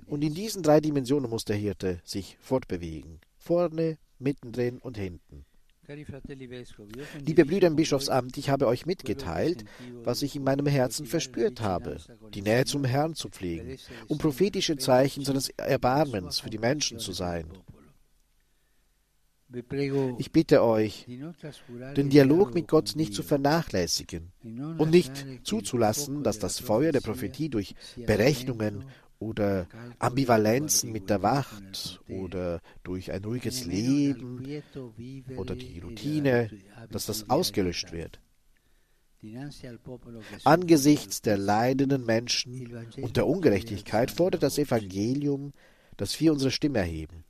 Und 0.06 0.22
in 0.22 0.34
diesen 0.34 0.62
drei 0.62 0.80
Dimensionen 0.80 1.30
muss 1.30 1.46
der 1.46 1.56
Hirte 1.56 2.00
sich 2.04 2.36
fortbewegen. 2.40 3.20
Vorne, 3.38 3.96
mittendrin 4.18 4.78
und 4.78 4.98
hinten. 4.98 5.46
Liebe 5.88 7.46
Brüder 7.46 7.68
im 7.68 7.76
Bischofsamt, 7.76 8.36
ich 8.36 8.50
habe 8.50 8.66
euch 8.66 8.84
mitgeteilt, 8.84 9.64
was 10.04 10.20
ich 10.20 10.36
in 10.36 10.44
meinem 10.44 10.66
Herzen 10.66 11.06
verspürt 11.06 11.62
habe, 11.62 11.96
die 12.34 12.42
Nähe 12.42 12.66
zum 12.66 12.84
Herrn 12.84 13.14
zu 13.14 13.30
pflegen, 13.30 13.78
um 14.06 14.18
prophetische 14.18 14.76
Zeichen 14.76 15.24
seines 15.24 15.48
Erbarmens 15.50 16.40
für 16.40 16.50
die 16.50 16.58
Menschen 16.58 16.98
zu 16.98 17.12
sein. 17.12 17.46
Ich 20.18 20.30
bitte 20.30 20.62
euch, 20.62 21.06
den 21.96 22.10
Dialog 22.10 22.52
mit 22.52 22.68
Gott 22.68 22.94
nicht 22.94 23.14
zu 23.14 23.22
vernachlässigen 23.22 24.30
und 24.42 24.90
nicht 24.90 25.26
zuzulassen, 25.42 26.22
dass 26.22 26.38
das 26.38 26.60
Feuer 26.60 26.92
der 26.92 27.00
Prophetie 27.00 27.48
durch 27.48 27.74
Berechnungen 27.96 28.84
oder 29.18 29.66
Ambivalenzen 29.98 30.92
mit 30.92 31.10
der 31.10 31.22
Wacht 31.22 32.00
oder 32.08 32.60
durch 32.84 33.10
ein 33.10 33.24
ruhiges 33.24 33.64
Leben 33.64 34.62
oder 35.36 35.56
die 35.56 35.80
Routine, 35.80 36.50
dass 36.90 37.06
das 37.06 37.28
ausgelöscht 37.28 37.92
wird. 37.92 38.20
Angesichts 40.44 41.22
der 41.22 41.36
leidenden 41.36 42.06
Menschen 42.06 42.86
und 43.02 43.16
der 43.16 43.26
Ungerechtigkeit 43.26 44.12
fordert 44.12 44.44
das 44.44 44.58
Evangelium, 44.58 45.52
dass 45.96 46.20
wir 46.20 46.32
unsere 46.32 46.52
Stimme 46.52 46.78
erheben. 46.78 47.24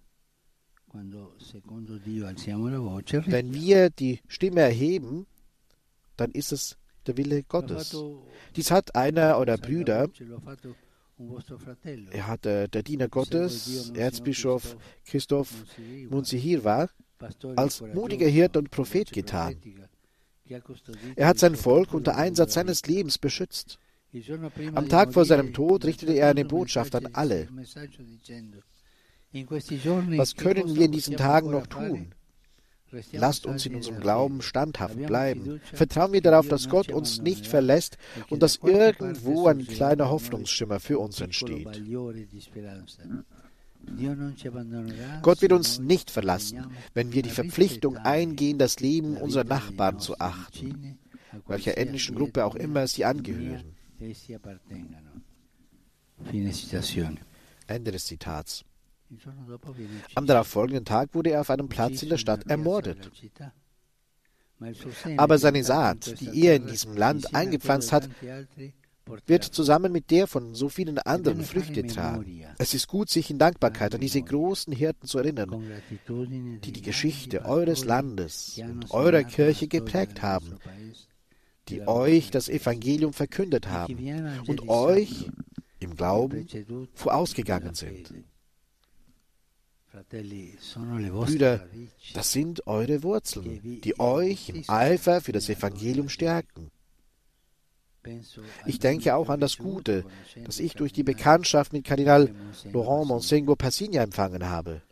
Wenn 3.27 3.55
wir 3.55 3.91
die 3.91 4.21
Stimme 4.27 4.61
erheben, 4.61 5.27
dann 6.17 6.31
ist 6.33 6.53
es 6.53 6.77
der 7.07 7.17
Wille 7.17 7.43
Gottes. 7.43 7.97
Dies 8.57 8.71
hat 8.71 8.95
einer 8.95 9.39
oder 9.39 9.57
Brüder 9.57 10.09
er 12.11 12.27
hat 12.27 12.47
äh, 12.47 12.69
der 12.69 12.83
Diener 12.83 13.09
Gottes, 13.09 13.91
Erzbischof 13.95 14.77
Christoph 15.05 15.53
Munzihirwa, 16.11 16.89
als 17.57 17.81
mutiger 17.81 18.29
Hirte 18.29 18.59
und 18.61 18.71
Prophet 18.71 19.11
getan. 19.11 19.57
Er 21.17 21.27
hat 21.27 21.39
sein 21.39 21.57
Volk 21.57 21.93
unter 21.93 22.17
Einsatz 22.17 22.55
seines 22.55 22.87
Lebens 22.87 23.19
beschützt. 23.19 23.79
Am 24.75 24.89
Tag 24.89 25.13
vor 25.13 25.25
seinem 25.25 25.53
Tod 25.53 25.85
richtete 25.85 26.15
er 26.15 26.29
eine 26.31 26.45
Botschaft 26.45 26.95
an 26.95 27.09
alle. 27.13 27.49
Was 29.33 30.37
können 30.37 30.75
wir 30.75 30.87
in 30.87 30.93
diesen 30.93 31.17
Tagen 31.17 31.51
noch 31.51 31.67
tun? 31.67 32.15
Lasst 33.13 33.47
uns 33.47 33.67
in 33.67 33.75
unserem 33.75 34.01
Glauben 34.01 34.43
standhaft 34.43 34.97
bleiben. 35.07 35.61
Vertrauen 35.73 36.13
wir 36.13 36.23
darauf, 36.23 36.49
dass 36.49 36.69
Gott 36.69 36.91
uns 36.91 37.21
nicht 37.21 37.47
verlässt 37.47 37.99
und 38.31 38.43
dass 38.43 38.61
irgendwo 38.63 39.47
ein 39.47 39.67
kleiner 39.67 40.11
Hoffnungsschimmer 40.11 40.81
für 40.81 40.99
uns 40.99 41.21
entsteht. 41.21 41.83
Gott 45.23 45.43
wird 45.43 45.53
uns 45.53 45.79
nicht 45.79 46.11
verlassen, 46.11 46.67
wenn 46.95 47.13
wir 47.13 47.23
die 47.23 47.31
Verpflichtung 47.31 47.97
eingehen, 47.97 48.59
das 48.59 48.81
Leben 48.81 49.17
unserer 49.17 49.45
Nachbarn 49.45 49.99
zu 49.99 50.19
achten, 50.19 50.99
welcher 51.47 51.79
ethnischen 51.79 52.17
Gruppe 52.17 52.45
auch 52.45 52.55
immer 52.55 52.87
sie 52.87 53.05
angehören. 53.05 53.77
Ende 57.67 57.93
des 57.93 58.07
Zitats. 58.07 58.65
Am 60.15 60.27
darauffolgenden 60.27 60.85
Tag 60.85 61.15
wurde 61.15 61.31
er 61.31 61.41
auf 61.41 61.51
einem 61.51 61.69
Platz 61.69 62.03
in 62.03 62.11
der 62.11 62.19
Stadt 62.19 62.47
ermordet. 62.49 63.11
Aber 65.17 65.39
seine 65.39 65.63
Saat, 65.65 66.21
die 66.21 66.47
er 66.47 66.57
in 66.57 66.67
diesem 66.67 66.97
Land 66.97 67.35
eingepflanzt 67.35 67.93
hat, 67.93 68.09
wird 69.27 69.45
zusammen 69.45 69.93
mit 69.93 70.11
der 70.11 70.27
von 70.27 70.55
so 70.55 70.69
vielen 70.69 70.99
anderen 70.99 71.43
Früchte 71.43 71.87
tragen. 71.87 72.45
Es 72.59 72.75
ist 72.75 72.89
gut, 72.89 73.09
sich 73.09 73.31
in 73.31 73.39
Dankbarkeit 73.39 73.95
an 73.95 74.01
diese 74.01 74.21
großen 74.21 74.73
Hirten 74.73 75.07
zu 75.07 75.19
erinnern, 75.19 75.65
die 76.09 76.73
die 76.73 76.83
Geschichte 76.83 77.45
eures 77.45 77.85
Landes 77.85 78.61
und 78.63 78.91
eurer 78.91 79.25
Kirche 79.25 79.69
geprägt 79.69 80.23
haben, 80.23 80.57
die 81.69 81.87
euch 81.87 82.31
das 82.31 82.49
Evangelium 82.49 83.13
verkündet 83.13 83.69
haben 83.69 83.97
und 84.47 84.69
euch 84.69 85.31
im 85.79 85.97
Glauben 85.97 86.47
vorausgegangen 86.95 87.75
sind. 87.75 88.13
Brüder, 91.11 91.67
das 92.15 92.33
sind 92.33 92.67
eure 92.67 93.03
Wurzeln, 93.03 93.81
die 93.81 93.99
euch 93.99 94.51
im 94.51 94.65
Eifer 94.69 95.21
für 95.21 95.33
das 95.33 95.49
Evangelium 95.49 96.09
stärken. 96.09 96.71
Ich 98.67 98.79
denke 98.79 99.15
auch 99.15 99.29
an 99.29 99.41
das 99.41 99.59
Gute, 99.59 100.05
das 100.45 100.61
ich 100.61 100.75
durch 100.75 100.93
die 100.93 101.03
Bekanntschaft 101.03 101.73
mit 101.73 101.85
Kardinal 101.85 102.35
Laurent 102.73 103.09
Monsengo 103.09 103.57
Passigna 103.57 104.03
empfangen 104.03 104.49
habe. 104.49 104.83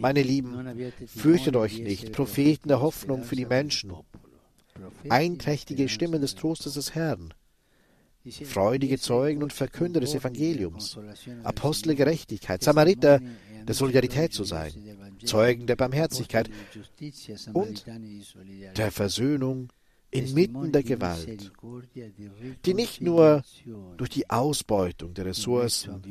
Meine 0.00 0.22
Lieben, 0.22 0.92
fürchtet 1.06 1.56
euch 1.56 1.78
nicht, 1.78 2.12
Propheten 2.12 2.68
der 2.68 2.80
Hoffnung 2.80 3.22
für 3.22 3.36
die 3.36 3.46
Menschen, 3.46 3.92
einträchtige 5.08 5.88
Stimmen 5.88 6.20
des 6.20 6.34
Trostes 6.34 6.74
des 6.74 6.94
Herrn 6.94 7.34
freudige 8.44 8.98
Zeugen 8.98 9.42
und 9.42 9.52
Verkünder 9.52 10.00
des 10.00 10.14
Evangeliums, 10.14 10.98
Apostel 11.42 11.88
der 11.88 12.06
Gerechtigkeit, 12.06 12.62
Samariter 12.62 13.20
der 13.66 13.74
Solidarität 13.74 14.32
zu 14.32 14.44
sein, 14.44 14.72
Zeugen 15.24 15.66
der 15.66 15.76
Barmherzigkeit 15.76 16.50
und 17.52 17.84
der 18.76 18.90
Versöhnung 18.90 19.68
inmitten 20.10 20.72
der 20.72 20.82
Gewalt, 20.82 21.52
die 22.64 22.74
nicht 22.74 23.00
nur 23.00 23.42
durch 23.96 24.10
die 24.10 24.28
Ausbeutung 24.28 25.14
der 25.14 25.26
Ressourcen 25.26 26.02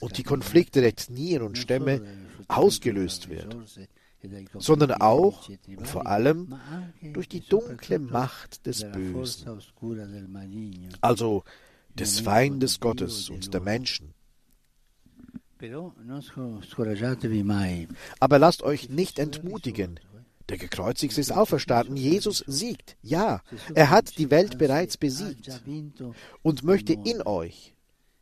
und 0.00 0.18
die 0.18 0.22
Konflikte 0.22 0.80
der 0.80 0.90
Ethnien 0.90 1.42
und 1.42 1.58
Stämme 1.58 2.02
ausgelöst 2.48 3.28
wird, 3.30 3.56
sondern 4.58 4.92
auch 4.92 5.48
und 5.48 5.86
vor 5.86 6.06
allem 6.06 6.54
durch 7.12 7.28
die 7.28 7.40
dunkle 7.40 7.98
Macht 7.98 8.66
des 8.66 8.84
Bösen, 8.90 9.60
also 11.00 11.44
des 11.94 12.20
Feindes 12.20 12.80
Gottes 12.80 13.30
und 13.30 13.52
der 13.52 13.60
Menschen. 13.60 14.14
Aber 18.20 18.38
lasst 18.38 18.62
euch 18.62 18.88
nicht 18.88 19.18
entmutigen. 19.18 20.00
Der 20.48 20.58
Gekreuzigte 20.58 21.20
ist 21.20 21.32
auferstanden. 21.32 21.96
Jesus 21.96 22.44
siegt. 22.46 22.96
Ja, 23.00 23.42
er 23.74 23.90
hat 23.90 24.18
die 24.18 24.30
Welt 24.30 24.58
bereits 24.58 24.96
besiegt 24.96 25.62
und 26.42 26.64
möchte 26.64 26.94
in 26.94 27.22
euch, 27.22 27.74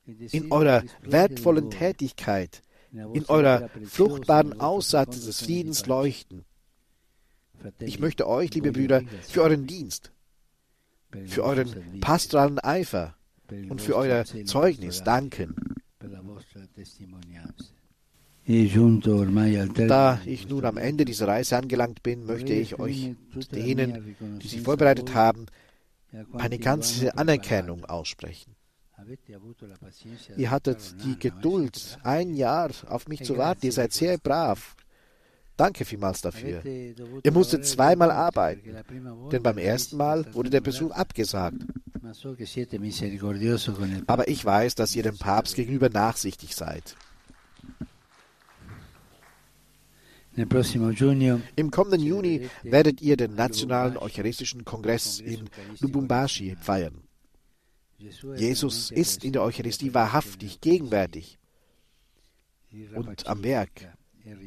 in 0.05 0.53
eurer 0.53 0.83
wertvollen 1.03 1.71
Tätigkeit, 1.71 2.63
in 2.92 3.24
eurer 3.26 3.70
fruchtbaren 3.85 4.61
Aussaat 4.61 5.14
des 5.14 5.42
Friedens 5.42 5.87
leuchten. 5.87 6.44
Ich 7.79 8.00
möchte 8.00 8.26
euch, 8.26 8.53
liebe 8.55 8.72
Brüder, 8.72 9.03
für 9.29 9.42
euren 9.42 9.66
Dienst, 9.66 10.12
für 11.26 11.44
euren 11.44 12.00
pastoralen 12.00 12.59
Eifer 12.59 13.14
und 13.68 13.81
für 13.81 13.96
euer 13.96 14.24
Zeugnis 14.24 15.03
danken. 15.03 15.55
Da 19.87 20.20
ich 20.24 20.48
nun 20.48 20.64
am 20.64 20.76
Ende 20.76 21.05
dieser 21.05 21.29
Reise 21.29 21.57
angelangt 21.57 22.03
bin, 22.03 22.24
möchte 22.24 22.53
ich 22.53 22.79
euch 22.79 23.14
denen, 23.53 24.16
die 24.42 24.48
sich 24.48 24.62
vorbereitet 24.62 25.14
haben, 25.14 25.46
meine 26.33 26.59
ganze 26.59 27.16
Anerkennung 27.16 27.85
aussprechen. 27.85 28.57
Ihr 30.37 30.51
hattet 30.51 30.95
die 31.05 31.19
Geduld, 31.19 31.99
ein 32.03 32.35
Jahr 32.35 32.71
auf 32.87 33.09
mich 33.09 33.25
zu 33.25 33.37
warten. 33.37 33.67
Ihr 33.67 33.73
seid 33.73 33.93
sehr 33.93 34.19
brav. 34.19 34.77
Danke 35.57 35.85
vielmals 35.85 36.23
dafür. 36.23 36.65
Ihr 36.65 37.33
musstet 37.33 37.67
zweimal 37.67 38.11
arbeiten, 38.11 38.77
denn 39.31 39.43
beim 39.43 39.59
ersten 39.59 39.99
Mal 39.99 40.35
wurde 40.35 40.49
der 40.49 40.63
Besuch 40.63 40.91
abgesagt. 40.93 41.59
Aber 44.07 44.29
ich 44.29 44.45
weiß, 44.45 44.75
dass 44.75 44.97
ihr 44.97 45.03
dem 45.03 45.19
Papst 45.19 45.57
gegenüber 45.57 45.91
nachsichtig 45.91 46.57
seid. 46.57 46.97
Im 50.35 51.71
kommenden 51.71 52.01
Juni 52.01 52.49
werdet 52.63 53.03
ihr 53.03 53.17
den 53.17 53.35
Nationalen 53.35 53.99
Eucharistischen 53.99 54.65
Kongress 54.65 55.21
in 55.21 55.51
Lubumbashi 55.81 56.57
feiern. 56.61 57.03
Jesus 58.37 58.91
ist 58.91 59.25
in 59.25 59.33
der 59.33 59.43
Eucharistie 59.43 59.95
wahrhaftig 59.95 60.61
gegenwärtig 60.61 61.39
und 62.95 63.27
am 63.27 63.43
Werk. 63.43 63.93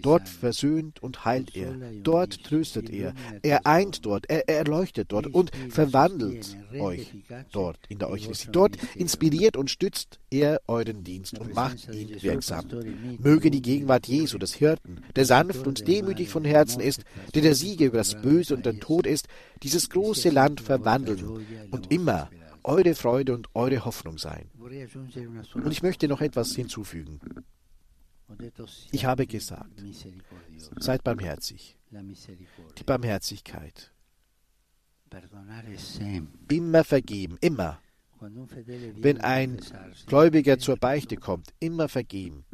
Dort 0.02 0.30
versöhnt 0.30 1.02
und 1.02 1.26
heilt 1.26 1.56
er. 1.56 1.74
Dort 2.04 2.44
tröstet 2.44 2.90
er. 2.90 3.14
Er 3.42 3.66
eint 3.66 4.06
dort. 4.06 4.30
Er, 4.30 4.48
erleuchtet 4.48 5.12
dort 5.12 5.28
und 5.28 5.52
verwandelt 5.70 6.56
euch 6.80 7.12
dort 7.52 7.80
in 7.90 7.98
der 7.98 8.10
Eucharistie. 8.10 8.50
Dort 8.52 8.78
inspiriert 8.96 9.58
und 9.58 9.72
stützt 9.72 10.20
er 10.30 10.62
euren 10.68 11.04
Dienst 11.04 11.40
und 11.40 11.56
macht 11.56 11.94
ihn 11.94 12.22
wirksam. 12.22 12.66
Möge 13.20 13.50
die 13.50 13.62
Gegenwart 13.62 14.08
Jesu, 14.08 14.38
des 14.38 14.54
Hirten, 14.54 15.02
der 15.16 15.26
sanft 15.26 15.66
und 15.66 15.88
demütig 15.88 16.30
von 16.30 16.46
Herzen 16.46 16.80
ist, 16.80 17.04
der 17.34 17.42
der 17.42 17.56
Sieger 17.56 17.88
über 17.88 17.98
das 17.98 18.22
Böse 18.22 18.56
und 18.56 18.66
den 18.66 18.80
Tod 18.80 19.08
ist, 19.08 19.28
dieses 19.64 19.90
große 19.90 20.30
Land 20.30 20.62
verwandeln 20.62 21.46
und 21.72 21.92
immer 21.92 22.30
eure 22.64 22.96
Freude 22.96 23.34
und 23.36 23.50
eure 23.54 23.86
Hoffnung 23.86 24.18
sein. 24.18 24.50
Und 24.56 25.72
ich 25.72 25.84
möchte 25.84 26.08
noch 26.08 26.22
etwas 26.22 26.56
hinzufügen. 26.56 27.20
Ich 28.92 29.06
habe 29.06 29.28
gesagt, 29.28 29.84
seid 30.80 31.04
barmherzig. 31.04 31.78
Die 31.92 32.84
Barmherzigkeit. 32.84 33.94
Immer 36.50 36.84
vergeben, 36.84 37.38
immer. 37.42 37.80
Wenn 38.20 39.20
ein 39.22 39.60
Gläubiger 40.08 40.58
zur 40.58 40.78
Beichte 40.78 41.18
kommt, 41.18 41.54
immer 41.60 41.90
vergeben. 41.90 42.46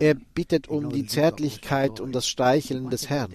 Er 0.00 0.14
bittet 0.14 0.68
um 0.68 0.90
die 0.90 1.06
Zärtlichkeit, 1.06 2.00
um 2.00 2.12
das 2.12 2.26
Streicheln 2.26 2.90
des 2.90 3.10
Herrn. 3.10 3.32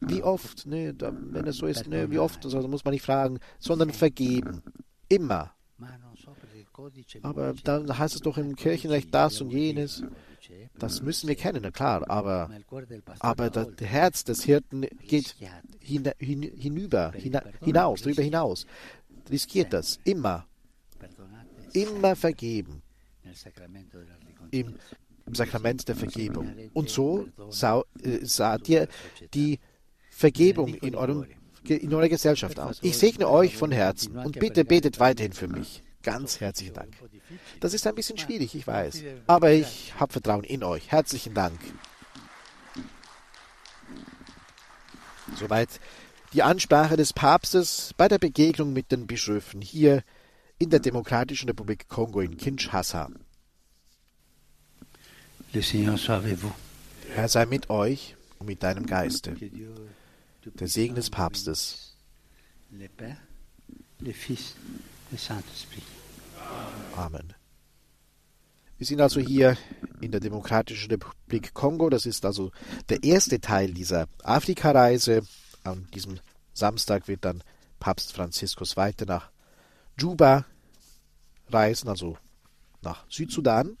Wie 0.00 0.22
oft, 0.22 0.66
ne, 0.66 0.94
wenn 0.98 1.46
es 1.46 1.56
so 1.56 1.66
ist, 1.66 1.86
ne, 1.86 2.10
wie 2.10 2.18
oft, 2.18 2.44
also 2.44 2.66
muss 2.66 2.84
man 2.84 2.92
nicht 2.92 3.04
fragen, 3.04 3.40
sondern 3.58 3.90
vergeben. 3.90 4.62
Immer. 5.08 5.52
Aber 7.22 7.54
dann 7.64 7.98
heißt 7.98 8.14
es 8.14 8.22
doch 8.22 8.38
im 8.38 8.56
Kirchenrecht 8.56 9.12
das 9.12 9.40
und 9.40 9.50
jenes. 9.50 10.02
Das 10.78 11.02
müssen 11.02 11.28
wir 11.28 11.36
kennen, 11.36 11.60
na 11.62 11.70
klar, 11.70 12.08
aber, 12.10 12.50
aber 13.20 13.50
das 13.50 13.68
Herz 13.80 14.24
des 14.24 14.42
Hirten 14.42 14.86
geht 15.06 15.36
hin, 15.78 16.10
hin, 16.18 16.42
hinüber, 16.42 17.12
hinaus, 17.60 18.02
darüber 18.02 18.22
hinaus. 18.22 18.66
Riskiert 19.30 19.72
das, 19.72 20.00
immer. 20.04 20.46
Immer 21.72 22.16
vergeben. 22.16 22.82
Im, 24.52 24.76
Sakrament 25.32 25.88
der 25.88 25.96
Vergebung. 25.96 26.54
Und 26.72 26.90
so 26.90 27.28
sah, 27.48 27.82
äh, 28.02 28.24
saht 28.24 28.68
ihr 28.68 28.88
die 29.34 29.60
Vergebung 30.10 30.74
in, 30.74 30.94
eurem, 30.94 31.26
in 31.64 31.94
eurer 31.94 32.08
Gesellschaft 32.08 32.58
aus. 32.60 32.78
Ich 32.82 32.98
segne 32.98 33.28
euch 33.28 33.56
von 33.56 33.72
Herzen 33.72 34.16
und 34.16 34.38
bitte 34.38 34.64
betet 34.64 35.00
weiterhin 35.00 35.32
für 35.32 35.48
mich. 35.48 35.82
Ganz 36.02 36.40
herzlichen 36.40 36.74
Dank. 36.74 36.96
Das 37.60 37.74
ist 37.74 37.86
ein 37.86 37.94
bisschen 37.94 38.18
schwierig, 38.18 38.54
ich 38.54 38.66
weiß. 38.66 39.02
Aber 39.26 39.52
ich 39.52 39.94
habe 39.98 40.12
Vertrauen 40.12 40.44
in 40.44 40.64
euch. 40.64 40.90
Herzlichen 40.90 41.34
Dank. 41.34 41.58
Soweit 45.36 45.68
die 46.32 46.42
Ansprache 46.42 46.96
des 46.96 47.12
Papstes 47.12 47.94
bei 47.96 48.08
der 48.08 48.18
Begegnung 48.18 48.72
mit 48.72 48.90
den 48.90 49.06
Bischöfen 49.06 49.60
hier 49.60 50.02
in 50.58 50.70
der 50.70 50.80
Demokratischen 50.80 51.48
Republik 51.48 51.88
Kongo 51.88 52.20
in 52.20 52.36
Kinshasa. 52.36 53.08
Herr 57.14 57.28
sei 57.28 57.44
mit 57.44 57.68
euch 57.68 58.16
und 58.38 58.46
mit 58.46 58.62
deinem 58.62 58.86
Geiste. 58.86 59.36
Der 60.44 60.66
Segen 60.66 60.94
des 60.94 61.10
Papstes. 61.10 61.94
Amen. 66.96 67.34
Wir 68.78 68.86
sind 68.86 69.02
also 69.02 69.20
hier 69.20 69.58
in 70.00 70.10
der 70.10 70.20
Demokratischen 70.20 70.90
Republik 70.90 71.52
Kongo. 71.52 71.90
Das 71.90 72.06
ist 72.06 72.24
also 72.24 72.50
der 72.88 73.02
erste 73.02 73.38
Teil 73.38 73.74
dieser 73.74 74.08
Afrikareise. 74.24 75.22
An 75.64 75.86
diesem 75.94 76.18
Samstag 76.54 77.08
wird 77.08 77.26
dann 77.26 77.44
Papst 77.78 78.14
Franziskus 78.14 78.78
weiter 78.78 79.04
nach 79.04 79.30
Juba 79.98 80.46
reisen, 81.50 81.88
also 81.88 82.16
nach 82.80 83.04
Südsudan. 83.10 83.76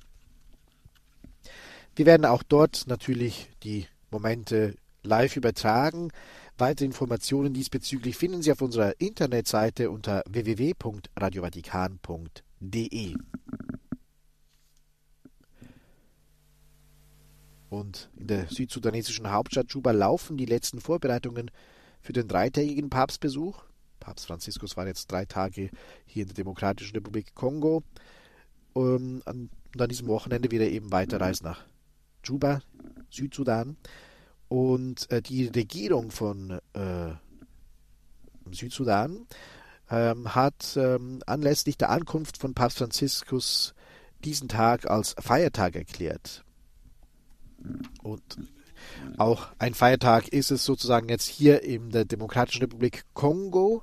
Wir 1.94 2.06
werden 2.06 2.24
auch 2.24 2.42
dort 2.42 2.86
natürlich 2.86 3.50
die 3.62 3.86
Momente 4.10 4.76
live 5.02 5.36
übertragen. 5.36 6.10
Weitere 6.56 6.86
Informationen 6.86 7.52
diesbezüglich 7.52 8.16
finden 8.16 8.40
Sie 8.40 8.50
auf 8.52 8.62
unserer 8.62 8.98
Internetseite 8.98 9.90
unter 9.90 10.22
www.radiovatikan.de. 10.28 13.16
Und 17.68 18.08
in 18.16 18.26
der 18.26 18.48
südsudanesischen 18.48 19.30
Hauptstadt 19.30 19.70
Juba 19.72 19.90
laufen 19.92 20.36
die 20.36 20.46
letzten 20.46 20.80
Vorbereitungen 20.80 21.48
für 22.00 22.12
den 22.12 22.28
dreitägigen 22.28 22.90
Papstbesuch. 22.90 23.64
Papst 23.98 24.26
Franziskus 24.26 24.76
war 24.76 24.86
jetzt 24.86 25.10
drei 25.10 25.24
Tage 25.24 25.70
hier 26.04 26.22
in 26.22 26.28
der 26.28 26.36
Demokratischen 26.36 26.94
Republik 26.96 27.34
Kongo. 27.34 27.82
Und 28.72 29.26
an, 29.26 29.50
diesem 29.88 30.06
Wochenende 30.08 30.50
wird 30.50 30.62
er 30.62 30.70
eben 30.70 30.92
weiterreisen 30.92 31.46
nach 31.46 31.64
Juba, 32.24 32.60
Südsudan. 33.10 33.76
Und 34.48 35.10
äh, 35.10 35.22
die 35.22 35.46
Regierung 35.46 36.10
von 36.10 36.60
äh, 36.74 37.12
Südsudan 38.50 39.26
ähm, 39.90 40.34
hat 40.34 40.76
ähm, 40.76 41.22
anlässlich 41.26 41.76
der 41.78 41.90
Ankunft 41.90 42.38
von 42.38 42.54
Papst 42.54 42.78
Franziskus 42.78 43.74
diesen 44.24 44.48
Tag 44.48 44.90
als 44.90 45.14
Feiertag 45.18 45.76
erklärt. 45.76 46.44
Und 48.02 48.22
auch 49.16 49.48
ein 49.58 49.74
Feiertag 49.74 50.28
ist 50.28 50.50
es 50.50 50.64
sozusagen 50.64 51.08
jetzt 51.08 51.28
hier 51.28 51.62
in 51.62 51.90
der 51.90 52.04
Demokratischen 52.04 52.62
Republik 52.62 53.04
Kongo. 53.14 53.82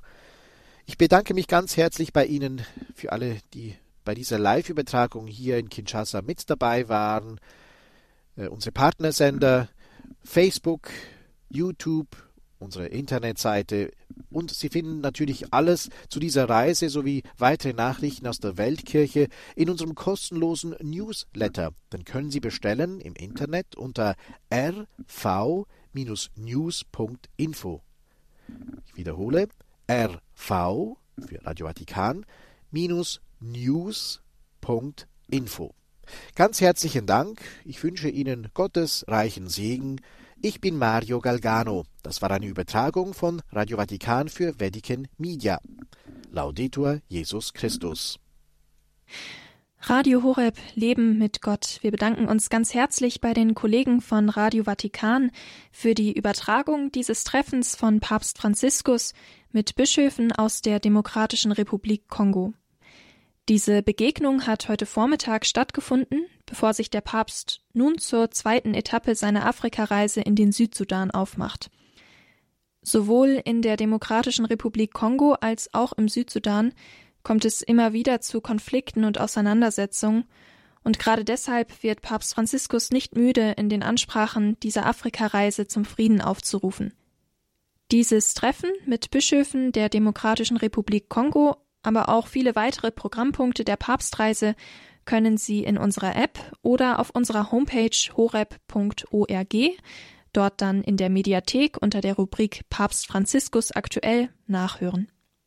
Ich 0.86 0.98
bedanke 0.98 1.34
mich 1.34 1.46
ganz 1.46 1.76
herzlich 1.76 2.12
bei 2.12 2.26
Ihnen 2.26 2.62
für 2.94 3.12
alle, 3.12 3.38
die 3.54 3.76
bei 4.04 4.14
dieser 4.14 4.38
Live-Übertragung 4.38 5.26
hier 5.26 5.58
in 5.58 5.68
Kinshasa 5.68 6.22
mit 6.22 6.50
dabei 6.50 6.88
waren. 6.88 7.40
Äh, 8.36 8.48
unsere 8.48 8.72
Partnersender 8.72 9.68
Facebook, 10.22 10.90
YouTube, 11.48 12.08
unsere 12.58 12.86
Internetseite 12.86 13.90
und 14.30 14.50
Sie 14.52 14.68
finden 14.68 15.00
natürlich 15.00 15.52
alles 15.52 15.88
zu 16.08 16.20
dieser 16.20 16.48
Reise 16.48 16.88
sowie 16.88 17.24
weitere 17.38 17.72
Nachrichten 17.72 18.26
aus 18.26 18.38
der 18.38 18.56
Weltkirche 18.58 19.28
in 19.56 19.70
unserem 19.70 19.94
kostenlosen 19.94 20.76
Newsletter. 20.80 21.72
Den 21.92 22.04
können 22.04 22.30
Sie 22.30 22.40
bestellen 22.40 23.00
im 23.00 23.14
Internet 23.14 23.74
unter 23.76 24.14
rv-news.info. 24.52 25.64
Ich 28.86 28.96
wiederhole 28.96 29.48
rv 29.90 30.96
für 31.18 31.44
Radio 31.44 31.66
Vatikan 31.66 32.24
news.info. 32.70 34.20
Ganz 36.34 36.60
herzlichen 36.60 37.06
Dank. 37.06 37.40
Ich 37.64 37.82
wünsche 37.82 38.08
Ihnen 38.08 38.48
Gottes 38.54 39.04
reichen 39.08 39.48
Segen. 39.48 40.00
Ich 40.42 40.60
bin 40.60 40.76
Mario 40.76 41.20
Galgano. 41.20 41.84
Das 42.02 42.22
war 42.22 42.30
eine 42.30 42.46
Übertragung 42.46 43.12
von 43.12 43.42
Radio 43.52 43.76
Vatikan 43.76 44.28
für 44.28 44.58
Vatican 44.58 45.06
Media. 45.18 45.60
Laudetur 46.30 47.00
Jesus 47.08 47.52
Christus. 47.52 48.18
Radio 49.82 50.22
Horeb 50.22 50.58
Leben 50.74 51.16
mit 51.18 51.40
Gott. 51.40 51.78
Wir 51.80 51.90
bedanken 51.90 52.28
uns 52.28 52.50
ganz 52.50 52.74
herzlich 52.74 53.20
bei 53.20 53.32
den 53.32 53.54
Kollegen 53.54 54.02
von 54.02 54.28
Radio 54.28 54.64
Vatikan 54.64 55.30
für 55.72 55.94
die 55.94 56.12
Übertragung 56.12 56.92
dieses 56.92 57.24
Treffens 57.24 57.76
von 57.76 57.98
Papst 57.98 58.36
Franziskus 58.36 59.14
mit 59.52 59.76
Bischöfen 59.76 60.32
aus 60.32 60.60
der 60.60 60.80
Demokratischen 60.80 61.50
Republik 61.52 62.08
Kongo. 62.08 62.52
Diese 63.50 63.82
Begegnung 63.82 64.46
hat 64.46 64.68
heute 64.68 64.86
Vormittag 64.86 65.44
stattgefunden, 65.44 66.24
bevor 66.46 66.72
sich 66.72 66.88
der 66.88 67.00
Papst 67.00 67.62
nun 67.72 67.98
zur 67.98 68.30
zweiten 68.30 68.74
Etappe 68.74 69.16
seiner 69.16 69.44
Afrikareise 69.44 70.20
in 70.20 70.36
den 70.36 70.52
Südsudan 70.52 71.10
aufmacht. 71.10 71.68
Sowohl 72.80 73.42
in 73.44 73.60
der 73.60 73.76
Demokratischen 73.76 74.44
Republik 74.44 74.92
Kongo 74.92 75.32
als 75.32 75.74
auch 75.74 75.92
im 75.94 76.06
Südsudan 76.06 76.72
kommt 77.24 77.44
es 77.44 77.60
immer 77.60 77.92
wieder 77.92 78.20
zu 78.20 78.40
Konflikten 78.40 79.04
und 79.04 79.18
Auseinandersetzungen, 79.18 80.26
und 80.84 81.00
gerade 81.00 81.24
deshalb 81.24 81.82
wird 81.82 82.02
Papst 82.02 82.34
Franziskus 82.34 82.90
nicht 82.90 83.16
müde, 83.16 83.54
in 83.56 83.68
den 83.68 83.82
Ansprachen 83.82 84.60
dieser 84.60 84.86
Afrikareise 84.86 85.66
zum 85.66 85.84
Frieden 85.84 86.20
aufzurufen. 86.20 86.94
Dieses 87.90 88.32
Treffen 88.34 88.70
mit 88.86 89.10
Bischöfen 89.10 89.72
der 89.72 89.88
Demokratischen 89.88 90.56
Republik 90.56 91.08
Kongo, 91.08 91.56
aber 91.82 92.08
auch 92.08 92.26
viele 92.26 92.56
weitere 92.56 92.90
Programmpunkte 92.90 93.64
der 93.64 93.76
Papstreise 93.76 94.54
können 95.04 95.36
Sie 95.36 95.64
in 95.64 95.78
unserer 95.78 96.14
App 96.16 96.38
oder 96.62 96.98
auf 96.98 97.10
unserer 97.10 97.50
Homepage 97.50 97.90
horeb.org, 98.16 99.54
dort 100.32 100.60
dann 100.60 100.82
in 100.82 100.96
der 100.96 101.10
Mediathek 101.10 101.78
unter 101.80 102.00
der 102.00 102.14
Rubrik 102.14 102.62
Papst 102.68 103.06
Franziskus 103.06 103.72
aktuell 103.72 104.30
nachhören. 104.46 105.10